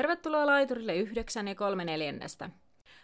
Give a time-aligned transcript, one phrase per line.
[0.00, 2.50] Tervetuloa laiturille 9 ja 3 neljännestä.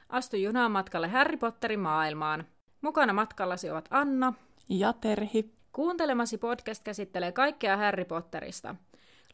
[0.09, 2.45] Astu junaan matkalle Harry Potterin maailmaan.
[2.81, 4.33] Mukana matkallasi ovat Anna
[4.69, 5.53] ja Terhi.
[5.73, 8.75] Kuuntelemasi podcast käsittelee kaikkea Harry Potterista.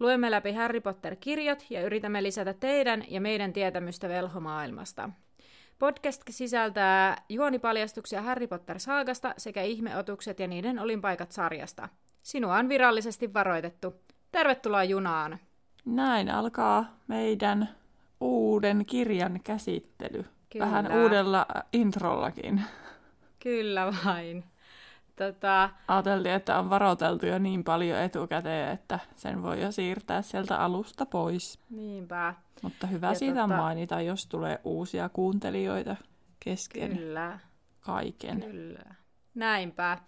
[0.00, 5.10] Luemme läpi Harry Potter-kirjat ja yritämme lisätä teidän ja meidän tietämystä velhomaailmasta.
[5.78, 11.88] Podcast sisältää juonipaljastuksia Harry Potter-saagasta sekä ihmeotukset ja niiden olinpaikat sarjasta.
[12.22, 13.94] Sinua on virallisesti varoitettu.
[14.32, 15.38] Tervetuloa junaan!
[15.84, 17.68] Näin alkaa meidän
[18.20, 20.24] uuden kirjan käsittely.
[20.50, 20.66] Kyllä.
[20.66, 22.62] Vähän uudella introllakin.
[23.38, 24.44] Kyllä vain.
[25.16, 25.70] Tota...
[25.88, 31.06] Ajateltiin, että on varoiteltu jo niin paljon etukäteen, että sen voi jo siirtää sieltä alusta
[31.06, 31.58] pois.
[31.70, 32.34] Niinpä.
[32.62, 33.56] Mutta hyvä ja siitä tota...
[33.56, 35.96] mainita, jos tulee uusia kuuntelijoita
[36.40, 37.38] kesken Kyllä.
[37.80, 38.40] kaiken.
[38.40, 38.94] Kyllä.
[39.34, 39.98] Näinpä.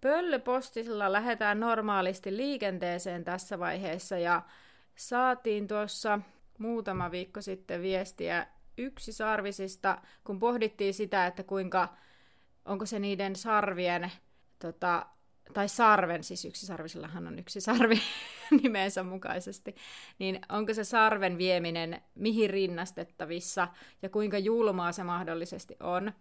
[0.00, 4.42] Pöllöpostilla lähdetään normaalisti liikenteeseen tässä vaiheessa ja
[5.00, 6.20] saatiin tuossa
[6.58, 8.46] muutama viikko sitten viestiä
[8.78, 11.88] yksi sarvisista, kun pohdittiin sitä, että kuinka,
[12.64, 14.12] onko se niiden sarvien,
[14.58, 15.06] tota,
[15.54, 18.00] tai sarven, siis yksi sarvisillahan on yksi sarvi
[18.62, 19.74] nimensä mukaisesti,
[20.18, 23.68] niin onko se sarven vieminen mihin rinnastettavissa
[24.02, 26.12] ja kuinka julmaa se mahdollisesti on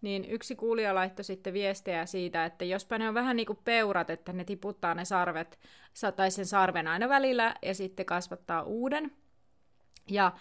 [0.00, 4.10] niin yksi kuulija laittoi sitten viestejä siitä, että jospa ne on vähän niin kuin peurat,
[4.10, 5.58] että ne tiputtaa ne sarvet,
[6.16, 9.12] tai sen sarven aina välillä, ja sitten kasvattaa uuden.
[10.10, 10.32] Ja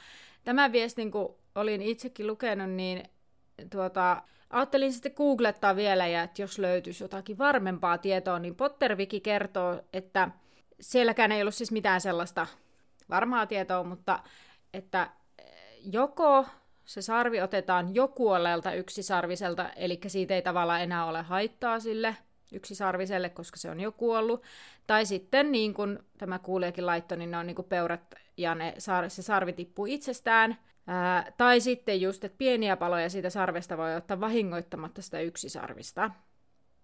[0.43, 3.03] tämän viestin, kun olin itsekin lukenut, niin
[3.69, 9.81] tuota, ajattelin sitten googlettaa vielä, ja että jos löytyisi jotakin varmempaa tietoa, niin Potterviki kertoo,
[9.93, 10.31] että
[10.79, 12.47] sielläkään ei ollut siis mitään sellaista
[13.09, 14.19] varmaa tietoa, mutta
[14.73, 15.09] että
[15.83, 16.45] joko
[16.87, 22.15] se sarvi otetaan jo kuolleelta yksisarviselta, eli siitä ei tavallaan enää ole haittaa sille
[22.51, 24.43] yksisarviselle, koska se on jo kuollut.
[24.87, 28.73] Tai sitten, niin kuin tämä kuulijakin laittoi, niin ne on niin kuin peurat ja ne,
[29.07, 30.57] se sarvi tippuu itsestään.
[30.87, 36.11] Ää, tai sitten just, että pieniä paloja siitä sarvesta voi ottaa vahingoittamatta sitä yksisarvista.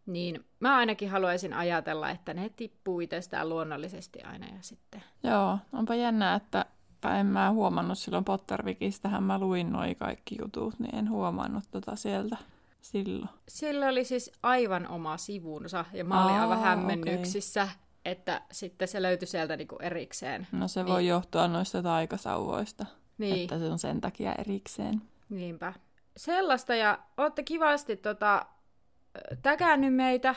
[0.06, 5.04] Niin mä ainakin haluaisin ajatella, että ne tippuu itsestään luonnollisesti aina ja sitten...
[5.24, 6.66] Joo, onpa jännää, että
[7.04, 11.96] tai en mä huomannut silloin Pottervikistähän mä luin noi kaikki jutut, niin en huomannut tota
[11.96, 12.38] sieltä
[12.82, 13.30] silloin.
[13.48, 17.76] Sillä oli siis aivan oma sivunsa, ja mä olin Aa, aivan hämmennyksissä, okay.
[18.06, 20.48] että sitten se löytyi sieltä niinku erikseen.
[20.52, 20.94] No se niin.
[20.94, 22.86] voi johtua noista taikasauvoista,
[23.18, 23.42] niin.
[23.42, 25.02] että se on sen takia erikseen.
[25.30, 25.74] Niinpä.
[26.18, 28.46] Sellaista, ja ootte kivasti tota,
[29.42, 30.36] täkännyt meitä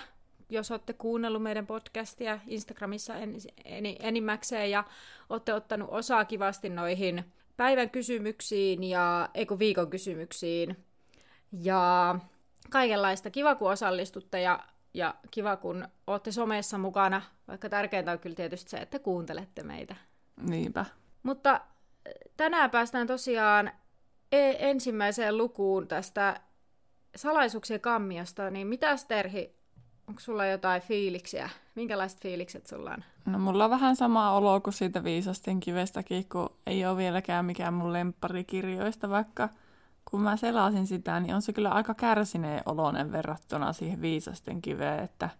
[0.48, 3.34] jos olette kuunnellut meidän podcastia Instagramissa en,
[3.64, 4.84] en, enimmäkseen ja
[5.28, 7.24] olette ottanut osaa kivasti noihin
[7.56, 10.76] päivän kysymyksiin ja eiku viikon kysymyksiin.
[11.52, 12.14] Ja
[12.70, 13.30] kaikenlaista.
[13.30, 14.64] Kiva, kun osallistutte ja,
[14.94, 19.96] ja kiva, kun olette somessa mukana, vaikka tärkeintä on kyllä tietysti se, että kuuntelette meitä.
[20.40, 20.84] Niinpä.
[21.22, 21.60] Mutta
[22.36, 23.70] tänään päästään tosiaan
[24.32, 26.40] e- ensimmäiseen lukuun tästä
[27.16, 29.55] salaisuuksien kammiosta, niin mitä Terhi
[30.08, 31.50] Onko sulla jotain fiiliksiä?
[31.74, 33.04] Minkälaiset fiilikset sulla on?
[33.26, 37.74] No mulla on vähän sama olo kuin siitä viisasten kivestäkin, kun ei ole vieläkään mikään
[37.74, 39.48] mun lempparikirjoista, vaikka
[40.10, 45.04] kun mä selasin sitä, niin on se kyllä aika kärsineen oloinen verrattuna siihen viisasten kiveen,
[45.04, 45.30] että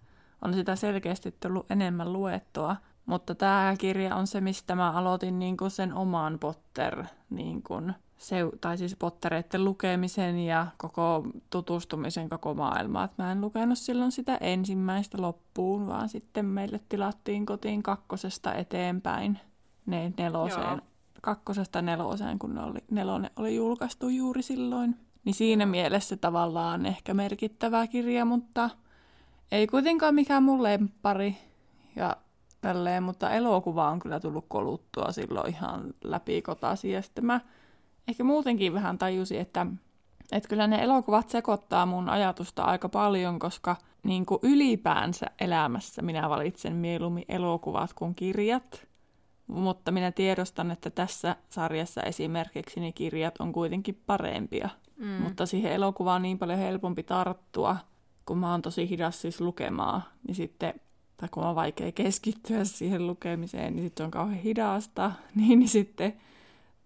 [0.43, 2.77] on sitä selkeästi tullut enemmän luettua.
[3.07, 7.95] Mutta tämä kirja on se, mistä mä aloitin niin kuin sen oman Potter niin kuin
[8.17, 13.09] seu- tai siis pottereiden lukemisen ja koko tutustumisen koko maailmaan.
[13.19, 19.39] mä en lukenut silloin sitä ensimmäistä loppuun, vaan sitten meille tilattiin kotiin kakkosesta eteenpäin
[19.87, 20.67] ne neloseen.
[20.67, 20.81] Joo.
[21.23, 24.97] Kakkosesta neloseen, kun ne oli, nelonen oli julkaistu juuri silloin.
[25.25, 28.71] Niin siinä mielessä tavallaan ehkä merkittävä kirja, mutta
[29.53, 31.37] ei kuitenkaan mikään mun lempari.
[31.97, 32.17] Ja
[32.61, 36.91] tälleen, mutta elokuva on kyllä tullut koluttua silloin ihan läpi kotasi.
[36.91, 37.41] Ja sitten mä
[38.09, 39.67] ehkä muutenkin vähän tajusin, että,
[40.33, 46.31] että kyllä ne elokuvat sekoittaa mun ajatusta aika paljon, koska niin kuin ylipäänsä elämässä minä
[46.31, 48.87] valitsen mieluummin elokuvat kuin kirjat.
[49.47, 54.69] Mutta minä tiedostan, että tässä sarjassa esimerkiksi ne kirjat on kuitenkin parempia.
[54.97, 55.07] Mm.
[55.07, 57.77] Mutta siihen elokuvaan on niin paljon helpompi tarttua,
[58.27, 60.75] kun mä oon tosi hidas siis lukemaan, niin sitten,
[61.17, 66.13] tai kun on vaikea keskittyä siihen lukemiseen, niin sitten on kauhean hidasta, niin, niin sitten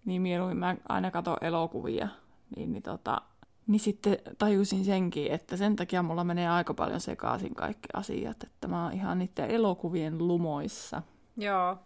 [0.05, 2.08] niin mieluummin mä aina katson elokuvia,
[2.56, 3.23] niin, niin, tota,
[3.67, 8.69] niin sitten tajusin senkin, että sen takia mulla menee aika paljon sekaisin kaikki asiat, että
[8.69, 11.02] mä oon ihan niiden elokuvien lumoissa.
[11.37, 11.76] Joo.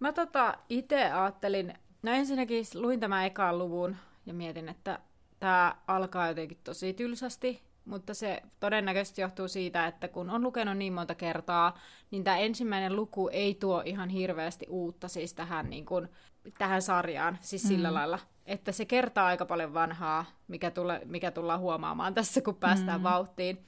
[0.00, 3.96] Mä tota itse ajattelin, no ensinnäkin luin tämän ekaan luvun
[4.26, 4.98] ja mietin, että
[5.40, 10.92] tämä alkaa jotenkin tosi tylsästi mutta se todennäköisesti johtuu siitä, että kun on lukenut niin
[10.92, 11.78] monta kertaa,
[12.10, 16.08] niin tämä ensimmäinen luku ei tuo ihan hirveästi uutta siis tähän, niin kuin,
[16.58, 17.94] tähän sarjaan, siis sillä mm.
[17.94, 23.00] lailla, että se kertaa aika paljon vanhaa, mikä, tule, mikä tullaan huomaamaan tässä, kun päästään
[23.00, 23.04] mm.
[23.04, 23.64] vauhtiin.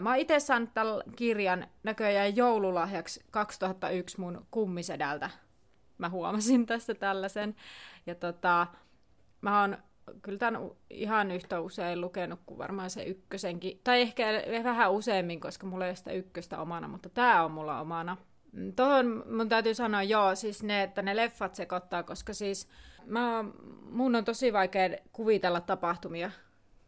[0.00, 5.30] Mä oon itse saanut tämän kirjan näköjään joululahjaksi 2001 mun kummisedältä.
[5.98, 7.56] Mä huomasin tässä tällaisen.
[8.06, 8.66] Ja tota,
[9.40, 9.78] mä oon
[10.22, 13.80] kyllä tämän ihan yhtä usein lukenut kuin varmaan se ykkösenkin.
[13.84, 14.26] Tai ehkä
[14.64, 18.16] vähän useammin, koska mulla ei ole sitä ykköstä omana, mutta tämä on mulla omana.
[18.76, 22.68] Tuohon mun täytyy sanoa, joo, siis ne, että ne leffat sekoittaa, koska siis
[23.06, 23.44] mä,
[23.90, 26.30] mun on tosi vaikea kuvitella tapahtumia,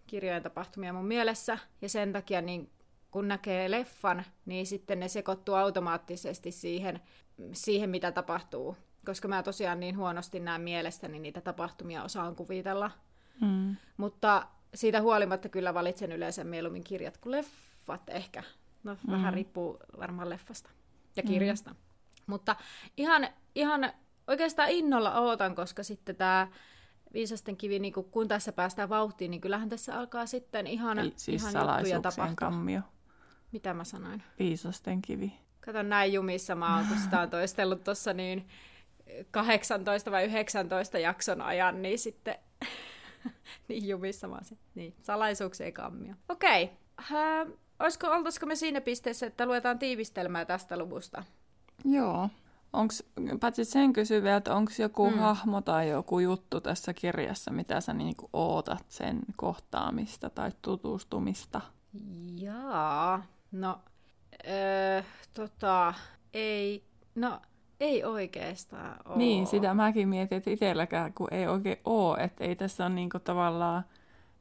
[0.07, 2.71] kirjojen tapahtumia mun mielessä, ja sen takia niin
[3.11, 7.01] kun näkee leffan, niin sitten ne sekoittuu automaattisesti siihen,
[7.53, 8.77] siihen mitä tapahtuu.
[9.07, 12.91] Koska mä tosiaan niin huonosti näen mielestäni niitä tapahtumia osaan kuvitella.
[13.41, 13.77] Mm.
[13.97, 18.43] Mutta siitä huolimatta kyllä valitsen yleensä mieluummin kirjat kuin leffat ehkä.
[18.85, 19.13] No mm.
[19.13, 20.71] vähän riippuu varmaan leffasta
[21.17, 21.71] ja kirjasta.
[21.71, 21.77] Mm.
[22.27, 22.57] Mutta
[22.97, 23.93] ihan, ihan
[24.27, 26.49] oikeastaan innolla ootan, koska sitten tämä
[27.13, 31.43] Viisasten kivi, niin kun tässä päästään vauhtiin, niin kyllähän tässä alkaa sitten ihan, Ei, siis
[31.43, 32.35] ihan juttuja tapahtua.
[32.35, 32.81] kammio.
[33.53, 34.23] Mitä mä sanoin?
[34.39, 35.33] Viisasten kivi.
[35.61, 38.49] Kato näin jumissa mä oon, kun sitä on toistellut tuossa niin
[39.31, 42.39] 18 vai 19 jakson ajan, niin sitten
[43.69, 46.15] niin jumissa mä oon Niin, salaisuuksien kammio.
[46.29, 46.65] Okei.
[46.65, 47.57] Okay.
[47.81, 51.25] Olisiko, oltaisiko me siinä pisteessä, että luetaan tiivistelmää tästä luvusta?
[51.85, 52.29] Joo.
[52.73, 53.05] Onks,
[53.41, 55.19] paitsi sen vielä, että onko joku hmm.
[55.19, 61.61] hahmo tai joku juttu tässä kirjassa, mitä sä niinku ootat sen kohtaamista tai tutustumista?
[62.37, 63.79] Jaa, no,
[64.49, 65.03] öö,
[65.35, 65.95] tota,
[66.35, 66.85] ei,
[67.15, 67.41] no,
[67.81, 69.17] ei oikeastaan ole.
[69.17, 73.19] Niin, sitä mäkin mietin, että itselläkään, kun ei oikein ole, että ei tässä ole niinku
[73.19, 73.85] tavallaan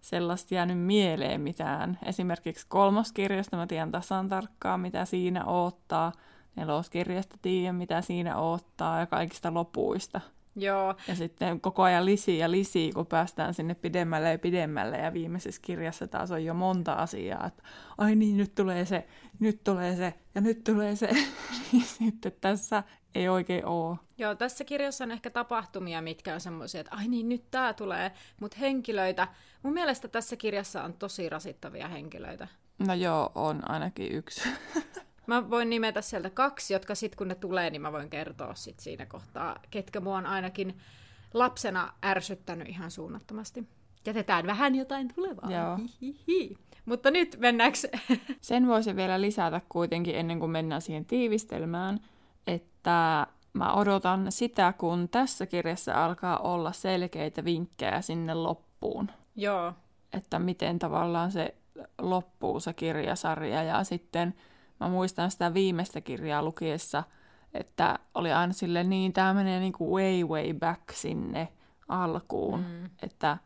[0.05, 1.99] sellaista jäänyt mieleen mitään.
[2.05, 6.11] Esimerkiksi kolmoskirjasta mä tiedän tasan tarkkaan, mitä siinä oottaa.
[6.55, 10.21] Neloskirjasta tiedän, mitä siinä oottaa ja kaikista lopuista.
[10.55, 10.95] Joo.
[11.07, 14.97] Ja sitten koko ajan lisi ja lisi, kun päästään sinne pidemmälle ja pidemmälle.
[14.97, 17.63] Ja viimeisessä kirjassa taas on jo monta asiaa, että
[17.97, 19.07] ai niin, nyt tulee se,
[19.39, 21.09] nyt tulee se ja nyt tulee se.
[21.97, 22.83] sitten tässä
[23.15, 23.97] ei oikein ole.
[24.17, 28.12] Joo, tässä kirjassa on ehkä tapahtumia, mitkä on semmoisia, että ai niin, nyt tämä tulee.
[28.41, 29.27] Mutta henkilöitä,
[29.63, 32.47] mun mielestä tässä kirjassa on tosi rasittavia henkilöitä.
[32.88, 34.50] No joo, on ainakin yksi.
[35.27, 38.79] Mä voin nimetä sieltä kaksi, jotka sitten kun ne tulee, niin mä voin kertoa sit
[38.79, 40.77] siinä kohtaa, ketkä mua on ainakin
[41.33, 43.67] lapsena ärsyttänyt ihan suunnattomasti.
[44.06, 45.51] Jätetään vähän jotain tulevaa.
[45.51, 45.79] Joo.
[46.01, 46.57] Hihihi.
[46.85, 47.77] Mutta nyt mennäänkö...
[48.41, 52.00] Sen voisi vielä lisätä kuitenkin ennen kuin mennään siihen tiivistelmään,
[52.47, 59.12] että mä odotan sitä, kun tässä kirjassa alkaa olla selkeitä vinkkejä sinne loppuun.
[59.36, 59.74] Joo.
[60.13, 61.56] Että miten tavallaan se
[62.01, 64.33] loppuu se kirjasarja ja sitten
[64.80, 67.03] mä muistan sitä viimeistä kirjaa lukiessa,
[67.53, 71.48] että oli aina sille niin, tämä menee niin kuin way way back sinne
[71.88, 72.89] alkuun, mm.
[73.03, 73.38] että,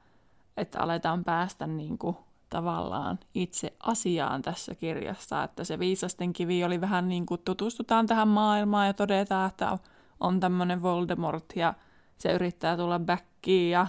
[0.58, 2.18] että aletaan päästä niin kuin
[2.50, 8.28] tavallaan itse asiaan tässä kirjassa, että se viisasten kivi oli vähän niin kuin tutustutaan tähän
[8.28, 9.78] maailmaan ja todetaan, että
[10.20, 11.74] on tämmöinen Voldemort ja
[12.18, 13.88] se yrittää tulla backiin ja,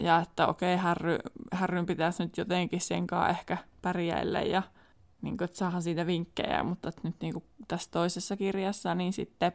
[0.00, 1.18] ja että okei, Harry,
[1.52, 4.62] Harryn pitäisi nyt jotenkin senkaan ehkä pärjäillä ja
[5.22, 9.12] niin kuin, että saadaan siitä vinkkejä, mutta että nyt niin kuin tässä toisessa kirjassa, niin
[9.12, 9.52] sitten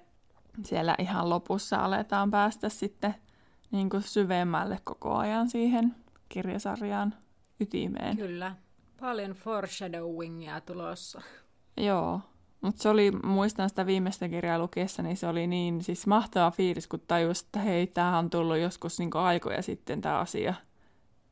[0.65, 3.15] siellä ihan lopussa aletaan päästä sitten
[3.71, 5.95] niin kuin syvemmälle koko ajan siihen
[6.29, 7.13] kirjasarjaan
[7.63, 8.17] ytimeen.
[8.17, 8.55] Kyllä.
[8.99, 11.21] Paljon foreshadowingia tulossa.
[11.77, 12.21] Joo.
[12.61, 16.87] Mutta se oli, muistan sitä viimeistä kirjaa lukiessa, niin se oli niin siis mahtava fiilis,
[16.87, 20.53] kun tajus, että hei, tämähän on tullut joskus niin aikoja sitten tämä asia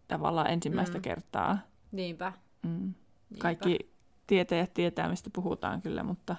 [0.08, 1.02] tavallaan ensimmäistä mm.
[1.02, 1.58] kertaa.
[1.92, 2.34] Niinpä.
[2.64, 2.70] Mm.
[2.70, 2.94] Niinpä.
[3.40, 3.92] Kaikki
[4.28, 6.36] tietäjät tietää, mistä puhutaan kyllä, mutta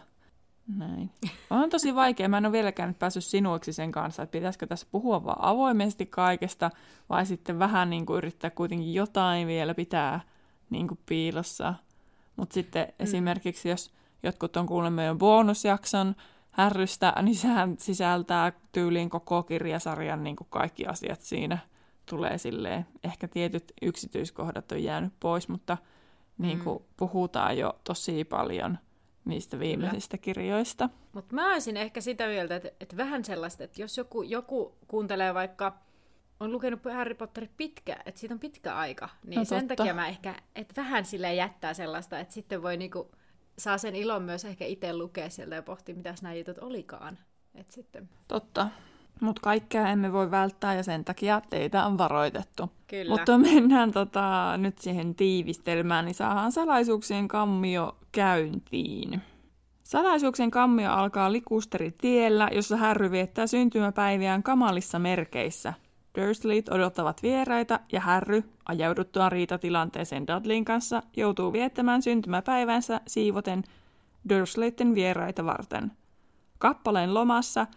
[0.79, 1.11] näin.
[1.51, 2.29] On tosi vaikea.
[2.29, 6.07] Mä en ole vieläkään nyt päässyt sinuiksi sen kanssa, että pitäisikö tässä puhua vaan avoimesti
[6.07, 6.71] kaikesta,
[7.09, 10.21] vai sitten vähän niin kuin yrittää kuitenkin jotain vielä pitää
[10.71, 11.75] niin kuin piilossa.
[12.37, 12.93] Mutta sitten mm.
[12.99, 13.93] esimerkiksi, jos
[14.23, 16.17] jotkut on kuullut meidän bonusjakson
[16.51, 21.59] härrystä, niin sehän sisältää tyyliin koko kirjasarjan niin kuin kaikki asiat siinä
[22.07, 22.87] tulee silleen.
[23.05, 25.79] Ehkä tietyt yksityiskohdat on jäänyt pois, mutta–
[26.39, 26.85] niin kuin mm.
[26.97, 28.79] puhutaan jo tosi paljon
[29.25, 30.25] niistä viimeisistä Kyllä.
[30.25, 30.89] kirjoista.
[31.13, 35.35] Mutta mä olisin ehkä sitä mieltä, että, että vähän sellaista, että jos joku, joku kuuntelee
[35.35, 35.79] vaikka,
[36.41, 39.77] on lukenut Harry Potterin pitkä, että siitä on pitkä aika, niin no, sen totta.
[39.77, 43.11] takia mä ehkä, että vähän sille jättää sellaista, että sitten voi niinku,
[43.59, 47.19] saa sen ilon myös ehkä itse lukea sieltä ja pohtia, mitä nämä jutut olikaan.
[47.55, 48.09] Et sitten.
[48.29, 48.69] Totta.
[49.21, 52.73] Mutta kaikkea emme voi välttää ja sen takia teitä on varoitettu.
[52.87, 53.11] Kyllä.
[53.11, 59.23] Mutta mennään tota, nyt siihen tiivistelmään, niin saadaan salaisuuksien kammio käyntiin.
[59.83, 65.75] Salaisuuksien kammio alkaa Likusteritiellä, jossa Harry viettää syntymäpäiviään kamalissa merkeissä.
[66.19, 73.63] Dursleyt odottavat vieraita ja Harry, ajauduttuaan riitatilanteeseen Dudleyn kanssa, joutuu viettämään syntymäpäivänsä siivoten
[74.29, 75.93] Dursleyten vieraita varten.
[76.59, 77.67] Kappaleen lomassa–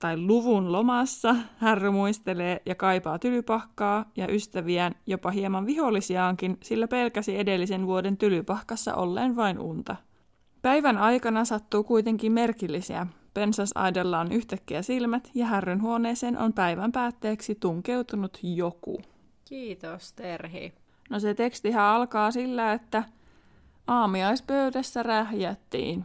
[0.00, 7.38] tai luvun lomassa Harry muistelee ja kaipaa tylypahkaa ja ystäviään, jopa hieman vihollisiaankin, sillä pelkäsi
[7.38, 9.96] edellisen vuoden tylypahkassa olleen vain unta.
[10.62, 13.06] Päivän aikana sattuu kuitenkin merkillisiä.
[13.34, 19.02] Pensas Aidella on yhtäkkiä silmät ja Härryn huoneeseen on päivän päätteeksi tunkeutunut joku.
[19.44, 20.72] Kiitos, Terhi.
[21.10, 23.04] No se tekstihän alkaa sillä, että
[23.86, 26.04] aamiaispöydässä rähjättiin.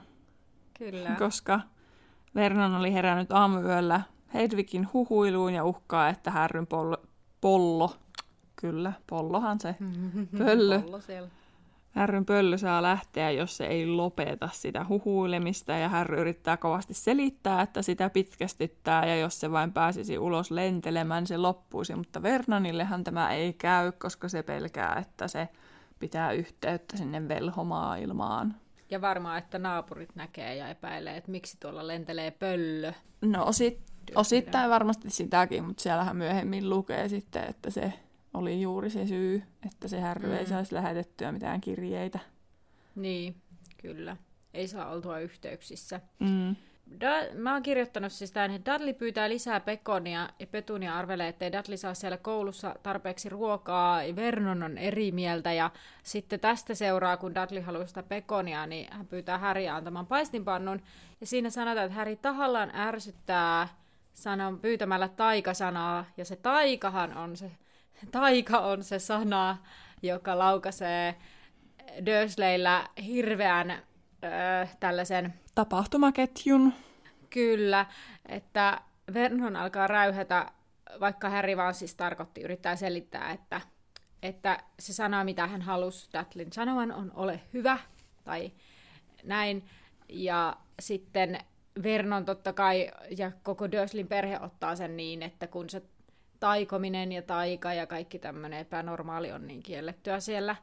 [0.80, 1.16] Kyllä.
[1.20, 1.60] Koska
[2.36, 4.02] Vernon oli herännyt aamuyöllä
[4.34, 6.98] Hedvigin huhuiluun ja uhkaa, että Härryn pollo,
[7.42, 7.96] pollo
[8.56, 9.76] kyllä, pollohan se,
[10.38, 11.30] pöllö, Pollo siellä.
[11.92, 17.62] Härryn pöllö saa lähteä, jos se ei lopeta sitä huhuilemista ja Härry yrittää kovasti selittää,
[17.62, 23.32] että sitä pitkästyttää ja jos se vain pääsisi ulos lentelemään, se loppuisi, mutta Vernonillehan tämä
[23.32, 25.50] ei käy, koska se pelkää, että se
[26.00, 28.56] pitää yhteyttä sinne velhomaailmaan.
[28.90, 32.94] Ja varmaan, että naapurit näkee ja epäilee, että miksi tuolla lentelee pöllö.
[33.22, 33.80] No osit,
[34.16, 37.94] osittain varmasti sitäkin, mutta siellähän myöhemmin lukee sitten, että se
[38.34, 40.36] oli juuri se syy, että se Härry mm.
[40.36, 42.20] ei saisi lähetettyä mitään kirjeitä.
[42.96, 43.36] Niin,
[43.78, 44.18] kyllä.
[44.54, 46.02] Ei saa oltua yhteyksissä.
[46.20, 46.56] Mm.
[47.02, 51.52] Da- mä oon kirjoittanut siis tämän, että Dudley pyytää lisää pekonia ja Petunia arvelee, ettei
[51.52, 54.02] Dudley saa siellä koulussa tarpeeksi ruokaa.
[54.16, 55.72] Vernon on eri mieltä ja
[56.04, 60.82] sitten tästä seuraa, kun Dudley haluaa sitä pekonia, niin hän pyytää Häriä antamaan paistinpannun.
[61.22, 63.68] Ja siinä sanotaan, että Häri tahallaan ärsyttää
[64.14, 67.52] sanan pyytämällä taikasanaa ja se taikahan on se,
[68.12, 69.58] taika on se sana,
[70.02, 71.16] joka laukaisee
[72.06, 73.84] Dursleyllä hirveän
[74.26, 76.74] öö, tällaisen Tapahtumaketjun.
[77.30, 77.86] Kyllä,
[78.30, 78.82] että
[79.14, 80.52] Vernon alkaa räyhätä,
[81.00, 83.62] vaikka Harry vaan siis tarkoitti, yrittää selittää, että,
[84.24, 87.78] että se sana, mitä hän halusi Dudleyn sanovan, on ole hyvä,
[88.24, 88.52] tai
[89.24, 89.66] näin.
[90.10, 91.40] Ja sitten
[91.84, 95.82] Vernon totta kai, ja koko Dursleyn perhe ottaa sen niin, että kun se
[96.40, 100.56] taikominen ja taika ja kaikki tämmöinen epänormaali on niin kiellettyä siellä,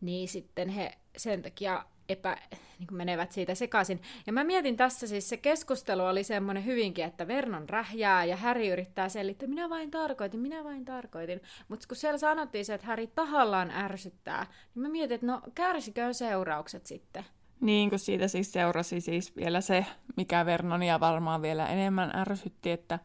[0.00, 2.36] niin sitten he sen takia epä,
[2.78, 4.02] niin kuin menevät siitä sekaisin.
[4.26, 8.68] Ja mä mietin tässä siis, se keskustelu oli semmoinen hyvinkin, että Vernon rähjää ja Häri
[8.68, 11.40] yrittää selittää, minä vain tarkoitin, minä vain tarkoitin.
[11.68, 16.12] Mutta kun siellä sanottiin se, että Häri tahallaan ärsyttää, niin mä mietin, että no kärsikö
[16.12, 17.24] seuraukset sitten?
[17.60, 22.98] Niin, kun siitä siis seurasi siis vielä se, mikä Vernonia varmaan vielä enemmän ärsytti, että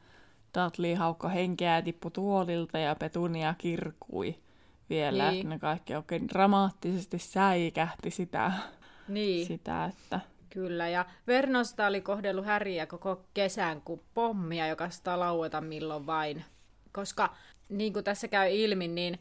[0.57, 4.35] Dudley haukko henkeä ja tippui tuolilta ja Petunia kirkui
[4.89, 5.31] vielä.
[5.31, 5.49] Niin.
[5.49, 8.51] Ne kaikki oikein dramaattisesti säikähti sitä,
[9.09, 9.47] Niin.
[9.47, 15.61] sitä että Kyllä, ja Vernosta oli kohdellut Häriä koko kesän kuin pommia, joka sitä laueta
[15.61, 16.45] milloin vain.
[16.91, 17.35] Koska,
[17.69, 19.19] niin kuin tässä käy ilmi, niin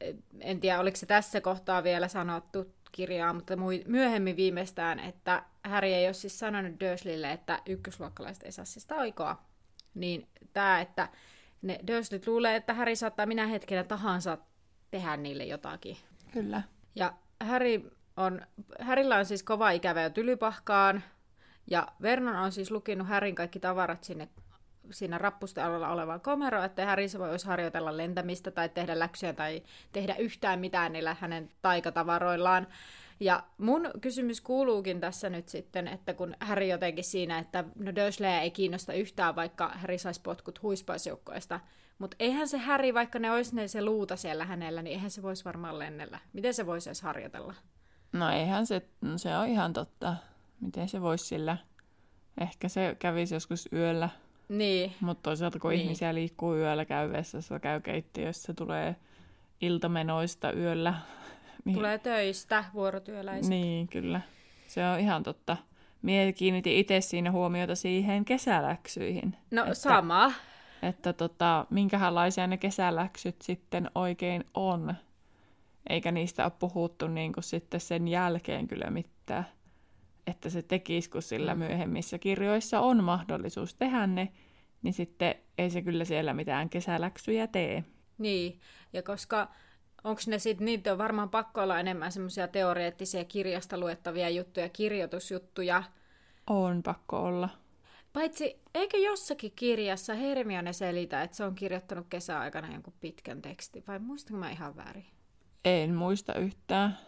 [0.00, 3.54] eh, en tiedä, oliko se tässä kohtaa vielä sanottu kirjaa, mutta
[3.86, 9.42] myöhemmin viimeistään, että Häri ei ole siis sanonut Dursleylle, että ykkösluokkalaiset ei saa siis taikoa.
[9.94, 11.08] Niin tämä, että
[11.62, 14.38] ne Dursleyt luulee, että Häri saattaa minä hetkenä tahansa
[14.90, 15.96] tehdä niille jotakin.
[16.32, 16.62] kyllä.
[16.94, 18.40] Ja Harry on,
[18.80, 21.02] Harrylla on siis kova ikävä jo tylypahkaan,
[21.66, 24.28] ja Vernon on siis lukinut Harryn kaikki tavarat sinne
[24.90, 30.14] siinä rappusten alla olevaan komeroon, että se voisi harjoitella lentämistä tai tehdä läksyjä tai tehdä
[30.14, 32.66] yhtään mitään niillä hänen taikatavaroillaan.
[33.20, 38.30] Ja mun kysymys kuuluukin tässä nyt sitten, että kun Harry jotenkin siinä, että no Dursley
[38.30, 41.60] ei kiinnosta yhtään, vaikka Harry saisi potkut huispaisjoukkoista,
[41.98, 45.22] mutta eihän se Harry, vaikka ne olisi ne se luuta siellä hänellä, niin eihän se
[45.22, 46.18] voisi varmaan lennellä.
[46.32, 47.54] Miten se voisi edes harjoitella?
[48.12, 50.14] No eihän se, no se on ihan totta.
[50.60, 51.56] Miten se voisi sillä?
[52.40, 54.08] Ehkä se kävisi joskus yöllä,
[54.48, 55.80] Niin, mutta toisaalta kun Niin.
[55.82, 58.96] ihmisiä liikkuu yöllä, käy vessassa, käy keittiössä, tulee
[59.60, 60.94] iltamenoista yöllä.
[61.64, 63.50] Niin, tulee töistä vuorotyöläiset.
[63.50, 64.20] Niin, kyllä.
[64.66, 65.56] Se on ihan totta.
[66.02, 69.36] Mie kiinnitin itse siinä huomiota siihen kesäläksyihin.
[69.50, 70.32] No että, sama.
[70.82, 74.94] Että tota, minkälaisia ne kesäläksyt sitten oikein on.
[75.88, 79.46] Eikä niistä ole puhuttu niin kuin sitten sen jälkeen kyllä mitään.
[80.26, 81.58] Että se tekisi, kun sillä Mm.
[81.58, 84.32] myöhemmissä kirjoissa on mahdollisuus tehdä ne,
[84.82, 87.84] niin sitten ei se kyllä siellä mitään kesäläksyjä tee.
[88.18, 88.60] Niin,
[88.92, 89.48] ja koska
[90.04, 95.82] onko ne sitten, niitä on varmaan pakko olla enemmän semmoisia teoreettisia kirjasta luettavia juttuja, kirjoitusjuttuja.
[96.46, 97.48] On pakko olla.
[98.12, 103.98] Paitsi, eikö jossakin kirjassa Hermione selitä, että se on kirjoittanut kesäaikana jonkun pitkän tekstin, vai
[103.98, 105.06] muistanko mä ihan väärin?
[105.64, 106.98] En muista yhtään.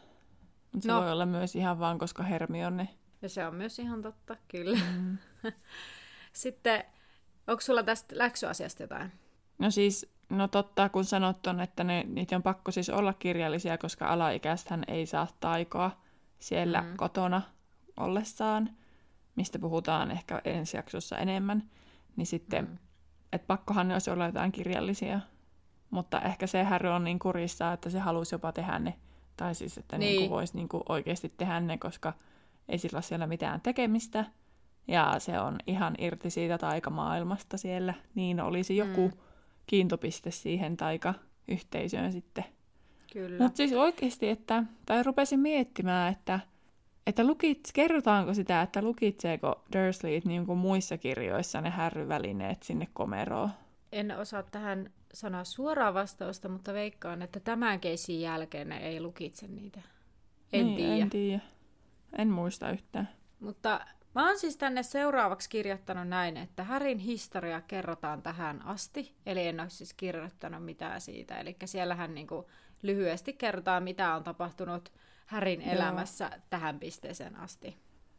[0.73, 1.01] Mutta se No.
[1.01, 2.89] voi olla myös ihan vaan, koska Hermione.
[3.23, 4.79] Ja se on myös ihan totta, kyllä.
[4.99, 5.19] Mm.
[6.33, 6.85] Sitten,
[7.47, 9.13] onko sulla tästä läksyasiasta jotain?
[9.59, 13.79] No siis, no totta, kun sanot on, että ne, niitä on pakko siis olla kirjallisia,
[13.79, 16.01] koska alaikäistähän ei saa taikoa
[16.39, 16.97] siellä Mm.
[16.97, 17.43] kotona
[17.97, 18.71] ollessaan,
[19.37, 21.71] mistä puhutaan ehkä ensi jaksossa enemmän.
[22.17, 22.79] Niin sitten, mm.
[23.33, 25.21] että pakkohan ne olisi olla jotain kirjallisia.
[25.91, 28.95] Mutta ehkä se Harry on niin kurissa, että se halusi jopa tehdä ne.
[29.37, 30.19] Tai siis, että niin.
[30.19, 30.31] Niin.
[30.31, 32.13] voisi niin oikeasti tehdä ne, koska
[32.69, 34.25] ei sillä ole siellä mitään tekemistä.
[34.89, 37.95] Ja se on ihan irti siitä taikamaailmasta siellä.
[38.15, 39.19] Niin olisi joku Mm.
[39.67, 42.45] kiintopiste siihen taikayhteisöön sitten.
[43.13, 43.43] Kyllä.
[43.43, 46.41] Mutta siis oikeasti, että, tai rupesin miettimään, että,
[47.07, 53.51] että lukit, kerrotaanko sitä, että lukitseeko Dursleyt niin kuin muissa kirjoissa ne härryvälineet sinne komeroon?
[53.93, 59.49] En osaa tähän sanoa suoraa vastausta, mutta veikkaan, että tämän keisin jälkeen ne ei lukitse
[59.49, 59.81] niitä.
[60.53, 61.03] En niin, tiedä.
[61.03, 61.41] En tiedä.
[62.19, 63.09] En muista yhtään.
[63.41, 63.81] Mutta
[64.15, 69.15] mä oon siis tänne seuraavaksi kirjoittanut näin, että Härin historia kerrotaan tähän asti.
[69.27, 71.41] Eli en ole siis kirjoittanut mitään siitä.
[71.41, 72.51] Eli siellähän niinku
[72.83, 74.93] lyhyesti kerrotaan, mitä on tapahtunut
[75.27, 75.73] Härin Joo.
[75.73, 77.77] elämässä tähän pisteeseen asti.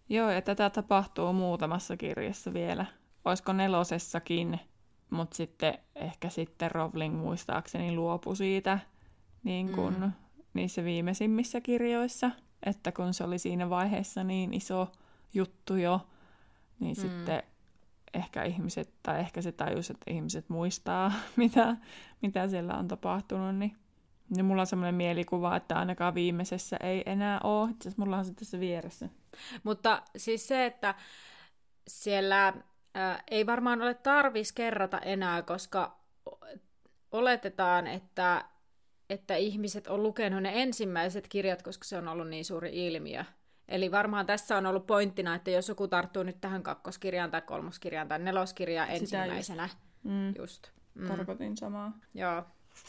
[0.09, 2.85] Joo, ja tätä tapahtuu muutamassa kirjassa vielä.
[3.25, 4.59] Olisiko nelosessakin,
[5.11, 8.79] mutta sitten ehkä sitten Rowling muistaakseni luopui siitä
[9.43, 10.11] niin kuin Mm.
[10.53, 12.31] niissä viimeisimmissä kirjoissa,
[12.65, 14.91] että kun se oli siinä vaiheessa niin iso
[15.33, 16.07] juttu jo,
[16.79, 17.01] niin Mm.
[17.01, 17.43] sitten
[18.13, 21.77] ehkä ihmiset, tai ehkä se tajus, että ihmiset muistaa, mitä,
[22.21, 23.75] mitä siellä on tapahtunut, niin
[24.35, 27.69] niin mulla on semmoinen mielikuva, että ainakaan viimeisessä ei enää ole.
[27.69, 29.09] Itse asiassa mulla on se tässä vieressä.
[29.63, 30.95] Mutta siis se, että
[31.87, 32.53] siellä
[32.93, 35.97] ää, ei varmaan ole tarvis kerrata enää, koska
[37.11, 38.45] oletetaan, että,
[39.09, 43.25] että ihmiset on lukenut ne ensimmäiset kirjat, koska se on ollut niin suuri ilmiö.
[43.67, 48.07] Eli varmaan tässä on ollut pointtina, että jos joku tarttuu nyt tähän kakkoskirjaan tai kolmoskirjaan
[48.07, 49.69] tai neloskirjaan Sitä ensimmäisenä.
[50.03, 50.33] Mm.
[50.37, 50.67] Just.
[50.93, 51.07] Mm.
[51.07, 51.91] Tarkoitin samaa.
[52.13, 52.43] Joo.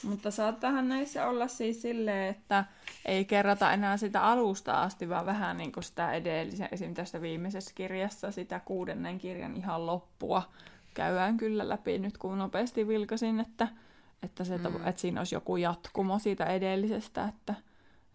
[0.05, 2.65] Mutta saattahan näissä olla siis silleen, että
[3.05, 6.95] ei kerrota enää sitä alusta asti, vaan vähän niin kuin sitä edellisen, esim.
[6.95, 10.43] tästä viimeisessä kirjassa, sitä kuudennen kirjan ihan loppua
[10.95, 13.69] käydään kyllä läpi nyt, kun nopeasti vilkasin, että,
[14.23, 14.87] että, se, Mm.
[14.87, 17.55] että siinä olisi joku jatkumo siitä edellisestä, että,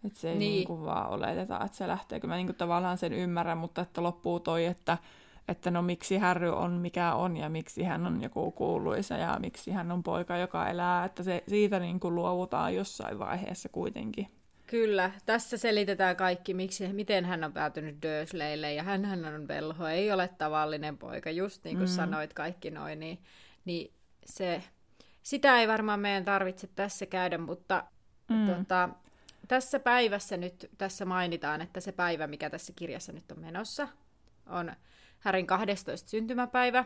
[0.04, 0.52] että se ei Niin.
[0.52, 0.68] niin.
[0.68, 2.20] Niin vaan oleteta, että se lähtee.
[2.20, 4.98] Kyllä mä niin kuin tavallaan sen ymmärrän, mutta että loppuu toi, että,
[5.48, 9.70] että no miksi Harry on mikä on ja miksi hän on joku kuuluisa ja miksi
[9.70, 14.26] hän on poika, joka elää, että se, siitä niin kuin luovutaan jossain vaiheessa kuitenkin.
[14.66, 20.12] Kyllä, tässä selitetään kaikki, miksi, miten hän on päätynyt Dursleylle ja hän on velho, ei
[20.12, 21.94] ole tavallinen poika, just niin kuin mm.
[21.94, 23.18] Sanoit kaikki noin, niin,
[23.64, 23.92] niin
[24.26, 24.62] se,
[25.22, 27.84] sitä ei varmaan meidän tarvitse tässä käydä, mutta
[28.28, 28.46] mm.
[28.46, 28.88] tota,
[29.48, 33.88] tässä päivässä nyt, tässä mainitaan, että se päivä, mikä tässä kirjassa nyt on menossa,
[34.46, 34.72] on
[35.28, 36.10] Härin 12.
[36.10, 36.84] syntymäpäivä,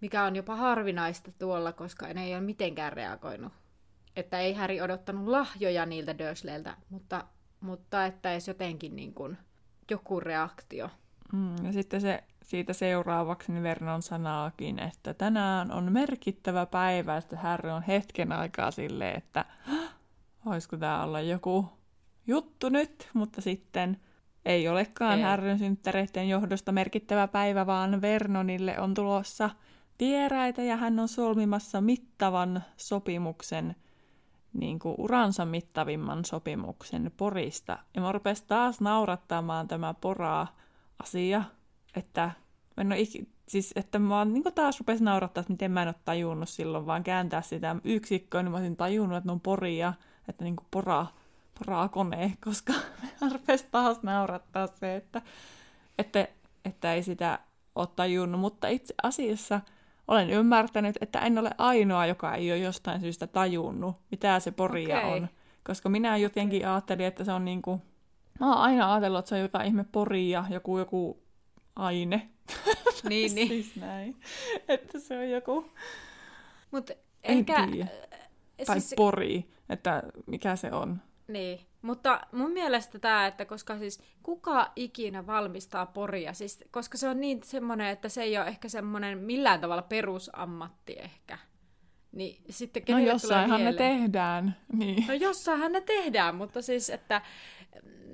[0.00, 3.52] mikä on jopa harvinaista tuolla, koska ne ei ole mitenkään reagoinut.
[4.16, 7.24] Että ei Häri odottanut lahjoja niiltä Dursleyltä, mutta,
[7.60, 9.38] mutta että edes jotenkin niin kuin
[9.90, 10.90] joku reaktio.
[11.32, 17.38] Mm, ja sitten se siitä seuraavaksi niin Vernon sanaakin, että tänään on merkittävä päivä, sitten
[17.38, 19.94] Harry on hetken aikaa silleen, että "Hah,
[20.44, 21.68] voisiko tämä olla joku
[22.26, 24.00] juttu nyt, mutta sitten
[24.44, 25.24] ei olekaan Ei.
[25.24, 29.50] Harryn synttäreiden johdosta merkittävä päivä, vaan Vernonille on tulossa
[30.00, 33.76] vieraita ja hän on solmimassa mittavan sopimuksen,
[34.52, 37.78] niin kuin uransa mittavimman sopimuksen porista.
[37.94, 38.12] Ja mä
[38.48, 40.56] taas naurattamaan tämä poraa
[41.02, 41.42] asia,
[41.96, 42.30] että
[42.76, 45.82] mä en ole iki, siis, että mä oon niin taas rupesin naurattaa, että miten mä
[45.82, 49.40] en ole tajunnut silloin, vaan kääntää sitä yksikköä, niin mä olisin tajunnut, että ne on
[49.40, 49.92] poria,
[50.28, 51.06] että niin kuin pora,
[51.58, 52.72] poraa kone, koska
[53.20, 55.22] mä rupesin taas naurattaa se, että,
[55.98, 56.28] että,
[56.64, 57.38] että ei sitä
[57.74, 59.60] ole tajunnut, mutta itse asiassa
[60.08, 64.98] olen ymmärtänyt, että en ole ainoa, joka ei ole jostain syystä tajunnut, mitä se poria
[64.98, 65.10] Okei.
[65.10, 65.28] on.
[65.66, 67.82] Koska minä jotenkin ajattelin, että se on niin kuin,
[68.40, 71.22] mä oon aina ajatellut, että se on jotain ihme poria, joku, joku
[71.80, 72.28] aine.
[73.08, 73.48] Niin, niin.
[73.48, 74.16] siis näin.
[74.68, 75.70] Että se on joku,
[76.70, 77.66] Mutta en ehkä...
[77.72, 77.88] tiedä.
[78.66, 81.02] Tai siis- pori, että mikä se on.
[81.28, 87.08] Niin, mutta mun mielestä tämä, että koska siis kuka ikinä valmistaa poria, siis, koska se
[87.08, 91.38] on niin semmoinen, että se ei ole ehkä semmoinen millään tavalla perusammatti ehkä.
[92.12, 94.56] Niin sitten No jossainhan ne tehdään.
[94.72, 95.04] Niin.
[95.08, 97.22] No jossainhan ne tehdään, mutta siis, että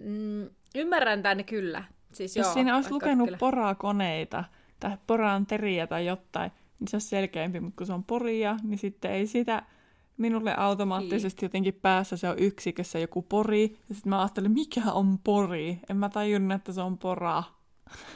[0.00, 1.84] mm, ymmärrän tänne kyllä.
[2.16, 3.38] Siis Jos joo, siinä olisi lukenut kyllä.
[3.38, 4.44] porakoneita
[4.80, 8.78] tai poran teriä tai jotain, niin se olisi selkeämpi, mutta kun se on poria, niin
[8.78, 9.62] sitten ei sitä
[10.16, 11.46] minulle automaattisesti Niin.
[11.46, 13.78] jotenkin päässä se on yksikössä joku pori.
[13.88, 15.80] Ja sitten mä ajattelin, mikä on pori?
[15.90, 17.42] En mä tajunnut, että se on pora.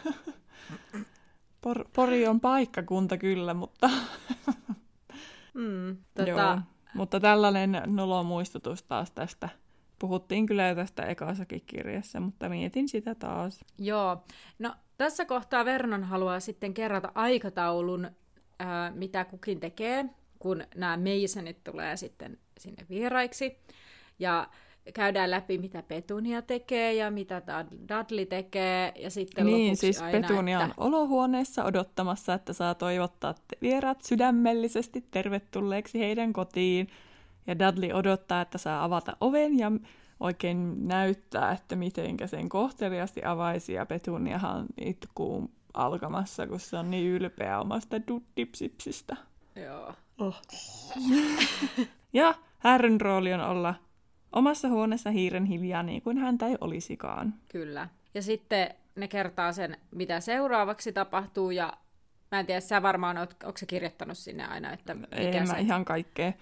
[1.60, 3.90] Por, pori on paikkakunta kyllä, mutta,
[5.54, 6.28] Mm, tota...
[6.30, 6.58] Joo.
[6.94, 9.48] mutta tällainen nolomuistutus taas tästä.
[10.00, 13.64] Puhuttiin kyllä jo tästä ekassakin kirjassa, mutta mietin sitä taas.
[13.78, 14.24] Joo.
[14.58, 18.10] No tässä kohtaa Vernon haluaa sitten kerrata aikataulun,
[18.58, 20.04] ää, mitä kukin tekee,
[20.38, 23.58] kun nämä Masonit tulee sitten sinne vieraiksi.
[24.18, 24.48] Ja
[24.94, 28.92] käydään läpi, mitä Petunia tekee ja mitä Dud- Dudley tekee.
[28.96, 30.74] Ja sitten Niin, lopuksi siis aina, Petunia että...
[30.76, 36.88] on olohuoneessa odottamassa, että saa toivottaa vieraat sydämellisesti tervetulleeksi heidän kotiin.
[37.46, 39.72] Ja Dudley odottaa, että saa avata oven ja
[40.20, 43.72] oikein näyttää, että mitenkä sen kohteliasti avaisi.
[43.72, 49.16] Ja Petuniahan itkuu alkamassa, kun se on niin ylpeä omasta duttipsipsistä.
[49.56, 49.94] Joo.
[50.18, 50.42] Oh.
[52.12, 53.74] ja Härryn rooli on olla
[54.32, 57.34] omassa huoneessa hiiren hiljaa niin kuin häntä ei olisikaan.
[57.48, 57.88] Kyllä.
[58.14, 61.72] Ja sitten ne kertaa sen, mitä seuraavaksi tapahtuu, ja
[62.30, 65.52] mä en tiedä, sä varmaan oot, onko se kirjoittanut sinne aina, että mikä En se...
[65.52, 66.32] mä ihan kaikkea.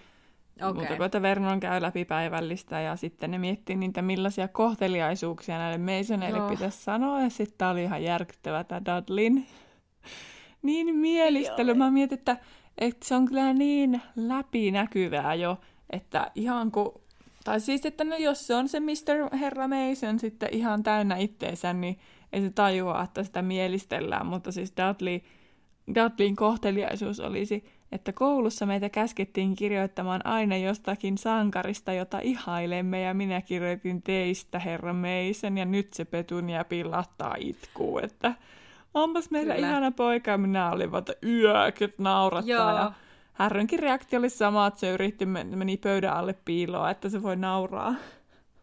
[0.61, 0.73] Okay.
[0.73, 5.77] Mutta kun että Vernon käy läpi päivällistä ja sitten ne miettii niitä, millaisia kohteliaisuuksia näille
[5.77, 6.49] Masoneille Joo.
[6.49, 7.21] pitäisi sanoa.
[7.21, 9.47] Ja sitten tää oli ihan järkyttävä tämä Dudlin
[10.61, 11.73] niin mielistely.
[11.73, 12.37] Mä mietin, että,
[12.77, 15.57] että se on kyllä niin läpinäkyvää jo,
[15.89, 17.01] että ihan kun...
[17.43, 19.37] Tai siis, että no jos se on se Mr.
[19.37, 21.99] Herra Mason sitten ihan täynnä itteensä, niin
[22.33, 24.25] ei se tajua, että sitä mielistellään.
[24.25, 25.19] Mutta siis Dudley,
[25.95, 33.41] Dudleyn kohteliaisuus olisi, että koulussa meitä käskettiin kirjoittamaan aina jostakin sankarista, jota ihailemme, ja minä
[33.41, 38.33] kirjoitin teistä, herra Mason, ja nyt se Petunia pillattaa itkuu, että
[38.93, 39.67] onpas meillä Kyllä.
[39.67, 42.69] ihana poika, ja minä olin vaan, että yököt naurattaa, Joo.
[42.69, 42.91] ja
[43.33, 47.35] Härrynkin reaktio oli sama, että se yritti, men- meni pöydän alle piiloon, että se voi
[47.35, 47.95] nauraa.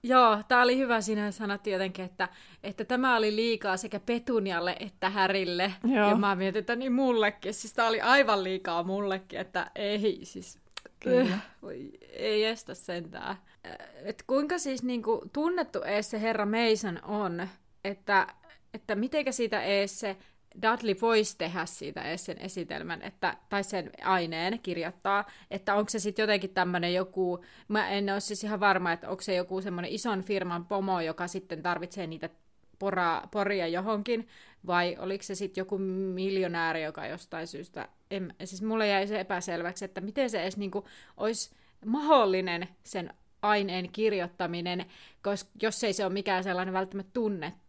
[0.08, 1.00] Joo, tämä oli hyvä.
[1.00, 2.28] Siinä sanottiin jotenkin, että,
[2.62, 5.72] että tämä oli liikaa sekä Petunialle että Härille.
[5.84, 6.08] Joo.
[6.08, 7.54] Ja mä mietin, että niin mullekin.
[7.54, 10.58] Siis tämä oli aivan liikaa mullekin, että ei siis...
[11.00, 11.32] Kyllä.
[11.34, 13.30] Äh, voi, ei estä sentään.
[13.66, 17.48] Äh, Et kuinka siis niinku tunnettu ees se herra Mason on,
[17.84, 18.26] että,
[18.74, 20.16] että mitenkä siitä ees se
[20.62, 26.22] Dudley voisi tehdä siitä sen esitelmän, että, tai sen aineen kirjoittaa, että onko se sitten
[26.22, 30.22] jotenkin tämmöinen joku, mä en ole siis ihan varma, että onko se joku semmoinen ison
[30.22, 32.30] firman pomo, joka sitten tarvitsee niitä
[32.78, 34.28] pora, poria johonkin,
[34.66, 35.78] vai oliko se sitten joku
[36.14, 40.84] miljonääri, joka jostain syystä, en, siis mulle jäi se epäselväksi, että miten se edes niinku
[41.16, 41.50] olisi
[41.86, 44.86] mahdollinen sen aineen kirjoittaminen,
[45.22, 47.65] koska jos ei se ole mikään sellainen välttämättä tunnettu,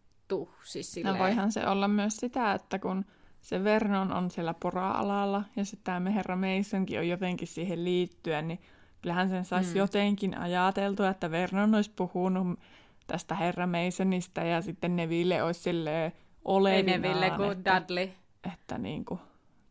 [0.64, 3.04] siis Ja silleen, voihan se olla myös sitä, että kun
[3.40, 8.60] se Vernon on siellä pora-alalla ja sitten tämä herra Masonkin on jotenkin siihen liittyen, niin
[9.02, 9.76] kyllähän sen saisi Mm.
[9.78, 12.58] jotenkin ajateltua, että Vernon olisi puhunut
[13.06, 17.02] tästä herra Masonista ja sitten Neville olisi silleen ei olevinaan.
[17.02, 18.08] Neville kuin että, Dudley.
[18.52, 19.20] että niin kuin,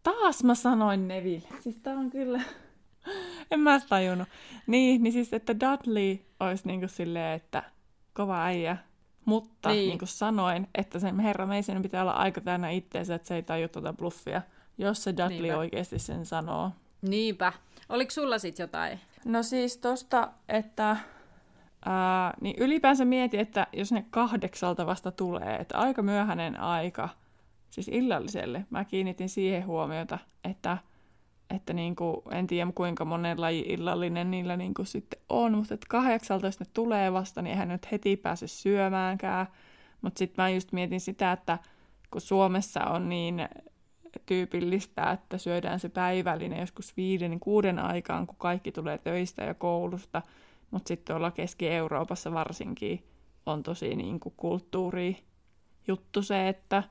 [0.04, 1.48] taas mä sanoin Neville.
[1.60, 2.42] Siis tää on kyllä,
[3.52, 4.28] en mä tajunnut.
[4.68, 7.64] Niin, niin siis, että Dudley olisi niin kuin silleen, että
[8.14, 8.78] kova äijä.
[9.28, 9.88] Mutta Niin.
[9.88, 10.00] niin.
[10.00, 13.68] kuin sanoin, että sen herra Mason pitää olla aika täynnä itteensä, että se ei taju
[13.70, 14.42] tuota bluffia,
[14.78, 15.58] jos se Dudley Niinpä.
[15.58, 16.72] oikeasti sen sanoo.
[17.02, 17.54] Niinpä.
[17.90, 19.00] Oliko sulla sitten jotain?
[19.26, 20.98] No siis tosta, että
[21.86, 27.10] ää, niin ylipäänsä mieti, että jos ne kahdeksalta vasta tulee, että aika myöhäinen aika,
[27.70, 30.78] siis illalliselle, mä kiinnitin siihen huomiota, että,
[31.50, 36.46] että niinku, en tiedä kuinka monen laji illallinen niillä niinku sitten on, mutta että kahdeksalta
[36.46, 39.48] jos ne tulee vasta, niin eihän nyt heti pääse syömäänkään.
[40.02, 41.58] Mutta sitten mä just mietin sitä, että
[42.12, 43.50] kun Suomessa on niin
[44.26, 50.22] tyypillistä, että syödään se päivällinen joskus viiden, kuuden aikaan, kun kaikki tulee töistä ja koulusta,
[50.72, 53.04] mutta sitten tuolla Keski-Euroopassa varsinkin
[53.46, 55.18] on tosi niin kuin kulttuuri
[55.88, 56.84] juttu se, että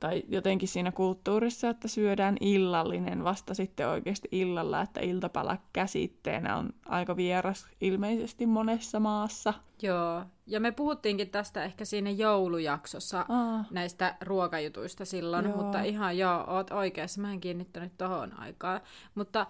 [0.00, 6.70] tai jotenkin siinä kulttuurissa, että syödään illallinen vasta sitten oikeasti illalla, että iltapala käsitteenä on
[6.86, 9.54] aika vieras ilmeisesti monessa maassa.
[9.82, 15.56] Joo, ja me puhuttiinkin tästä ehkä siinä joulujaksossa Aa, näistä ruokajutuista silloin, Joo.
[15.56, 18.80] mutta ihan joo, oot oikeassa, mä en kiinnittänyt tohon aikaa.
[19.14, 19.46] Mutta,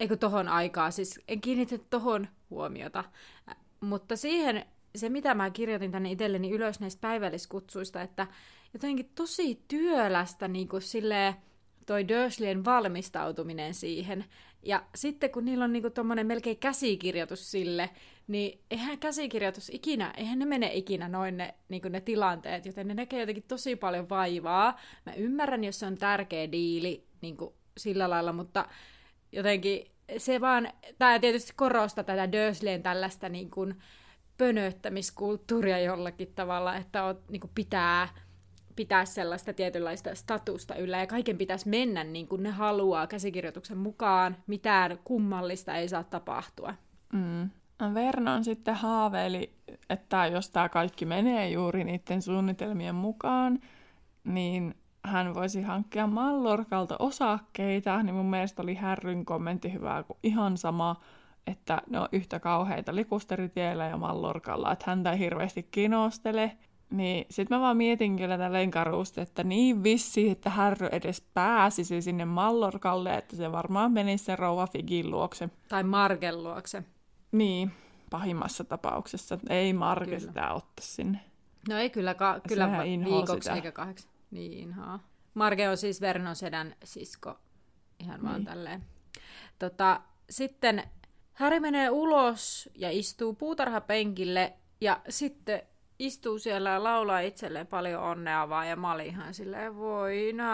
[0.00, 3.04] eikö tohon aikaa, siis en kiinnittänyt tohon huomiota.
[3.80, 4.66] Mutta siihen,
[4.96, 8.26] se mitä mä kirjoitin tänne itselleni ylös näistä päivälliskutsuista, että
[8.74, 11.34] jotenkin tosi työlästä niin kuin silleen,
[11.86, 14.24] toi Dursleyn valmistautuminen siihen.
[14.62, 17.90] Ja sitten kun niillä on niinku tommonen melkein käsikirjoitus sille,
[18.26, 22.94] niin eihän käsikirjoitus ikinä, eihän ne mene ikinä noin ne, niinku ne tilanteet, joten ne
[22.94, 24.80] näkee jotenkin tosi paljon vaivaa.
[25.06, 28.68] Mä ymmärrän, jos se on tärkeä diili niinku sillä lailla, mutta
[29.32, 33.74] jotenkin se vaan, tämä tietysti korostaa tätä Dursleyn tällaista niin kuin
[34.38, 38.08] pönöttämiskulttuuria jollakin tavalla, että on, niin kuin pitää
[38.76, 44.36] pitää sellaista tietynlaista statusta yllä ja kaiken pitäisi mennä niin kuin ne haluaa käsikirjoituksen mukaan.
[44.46, 46.74] Mitään kummallista ei saa tapahtua.
[47.12, 47.50] Mm.
[47.94, 49.54] Vernon sitten haaveili,
[49.90, 53.58] että jos tämä kaikki menee juuri niiden suunnitelmien mukaan,
[54.24, 60.56] niin hän voisi hankkia Mallorkalta osakkeita, niin mun mielestä oli Härryn kommentti hyvä kuin ihan
[60.56, 61.00] sama,
[61.46, 66.56] että ne on yhtä kauheita likusteritiellä ja Mallorkalla, että häntä ei hirveästi kinostele.
[66.90, 72.02] Niin sit mä vaan mietin kyllä tälleen karusti, että niin vissi, että Härry edes pääsisi
[72.02, 75.48] sinne Mallorkalle, että se varmaan menisi sen rouva Figin luokse.
[75.68, 76.82] Tai Margen luokse.
[77.32, 77.72] Niin,
[78.10, 79.38] pahimmassa tapauksessa.
[79.50, 80.18] Ei Marge kyllä.
[80.18, 81.20] sitä ottaisi sinne.
[81.68, 82.70] No ei kyllä, ka- kyllä
[83.04, 83.54] viikoksi sitä.
[83.54, 84.08] eikä kahdeksi.
[84.30, 85.00] Niin, haa.
[85.34, 87.38] Marge on siis Vernon sedän sisko.
[88.00, 88.28] Ihan niin.
[88.28, 88.84] vaan tälleen.
[89.58, 90.82] Tota, sitten
[91.32, 95.62] Häri menee ulos ja istuu puutarhapenkille ja sitten
[95.98, 100.44] istuu siellä ja laulaa itselleen paljon onnea vaan ja mä olin ihan silleen, voi, no,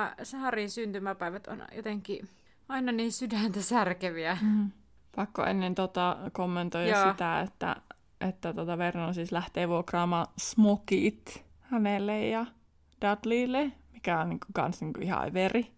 [0.40, 2.28] Harin syntymäpäivät on jotenkin
[2.68, 4.38] aina niin sydäntä särkeviä.
[4.42, 4.70] Mm.
[5.16, 7.10] Pakko ennen tota kommentoida Joo.
[7.10, 7.76] sitä, että,
[8.20, 12.46] että tota Vernon siis lähtee vuokraamaan smokit hänelle ja
[13.02, 15.72] Dudleylle, mikä on niin kuin, kans niin kuin ihan veri.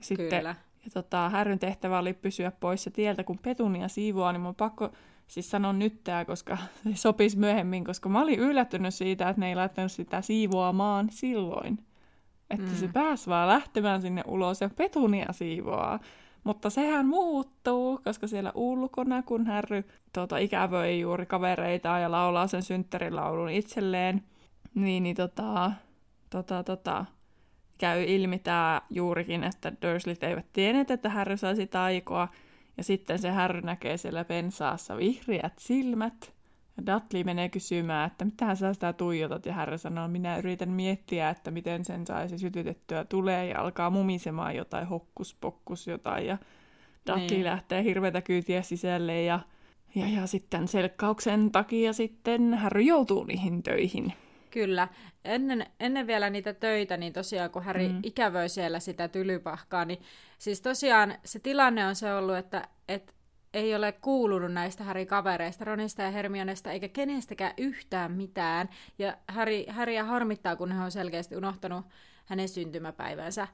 [0.00, 0.54] Sitten, Kyllä.
[0.84, 4.92] Ja tota, Härryn tehtävä oli pysyä poissa tieltä, kun Petunia siivoaa, niin mun pakko
[5.32, 9.48] siis sanoa nyt tää, koska se sopisi myöhemmin, koska mä olin yllättynyt siitä, että ne
[9.48, 11.78] ei laittanut sitä siivoamaan silloin.
[12.50, 12.76] Että mm.
[12.76, 16.00] se pääsi vaan lähtemään sinne ulos ja Petunia siivoaa.
[16.44, 22.62] Mutta sehän muuttuu, koska siellä ulkona, kun Härry tota, ikävöi juuri kavereita ja laulaa sen
[22.62, 24.22] synttärilaulun itselleen,
[24.74, 25.72] niin, niin tota,
[26.30, 27.04] tota, tota,
[27.78, 32.28] käy ilmi tämä juurikin, että Dursleyt eivät tienneet, että Harry saisi taikoa,
[32.76, 36.34] ja sitten se Harry näkee siellä pensaassa vihreät silmät,
[36.76, 41.30] ja Dudley menee kysymään, että mitä sä sitä tuijotat, ja Harry sanoo, minä yritän miettiä,
[41.30, 46.38] että miten sen saisi sytytettyä tulee, ja alkaa mumisemaan jotain hokkuspokkus jotain, ja
[47.06, 47.44] Dudley niin.
[47.44, 49.40] lähtee hirveätä kyytiä sisälle, ja,
[49.94, 54.12] ja, ja sitten selkkauksen takia sitten Harry joutuu niihin töihin.
[54.52, 54.88] Kyllä.
[55.24, 58.00] Ennen, ennen vielä niitä töitä, niin tosiaan kun Häri mm.
[58.02, 60.02] ikävöi siellä sitä tylypahkaa, niin
[60.38, 63.12] siis tosiaan se tilanne on se ollut, että, että
[63.54, 68.68] ei ole kuulunut näistä Häri kavereista, Ronista ja Hermionesta, eikä kenestäkään yhtään mitään.
[68.98, 71.86] Ja Häri, Häriä harmittaa, kun hän on selkeästi unohtanut
[72.26, 73.48] hänen syntymäpäivänsä.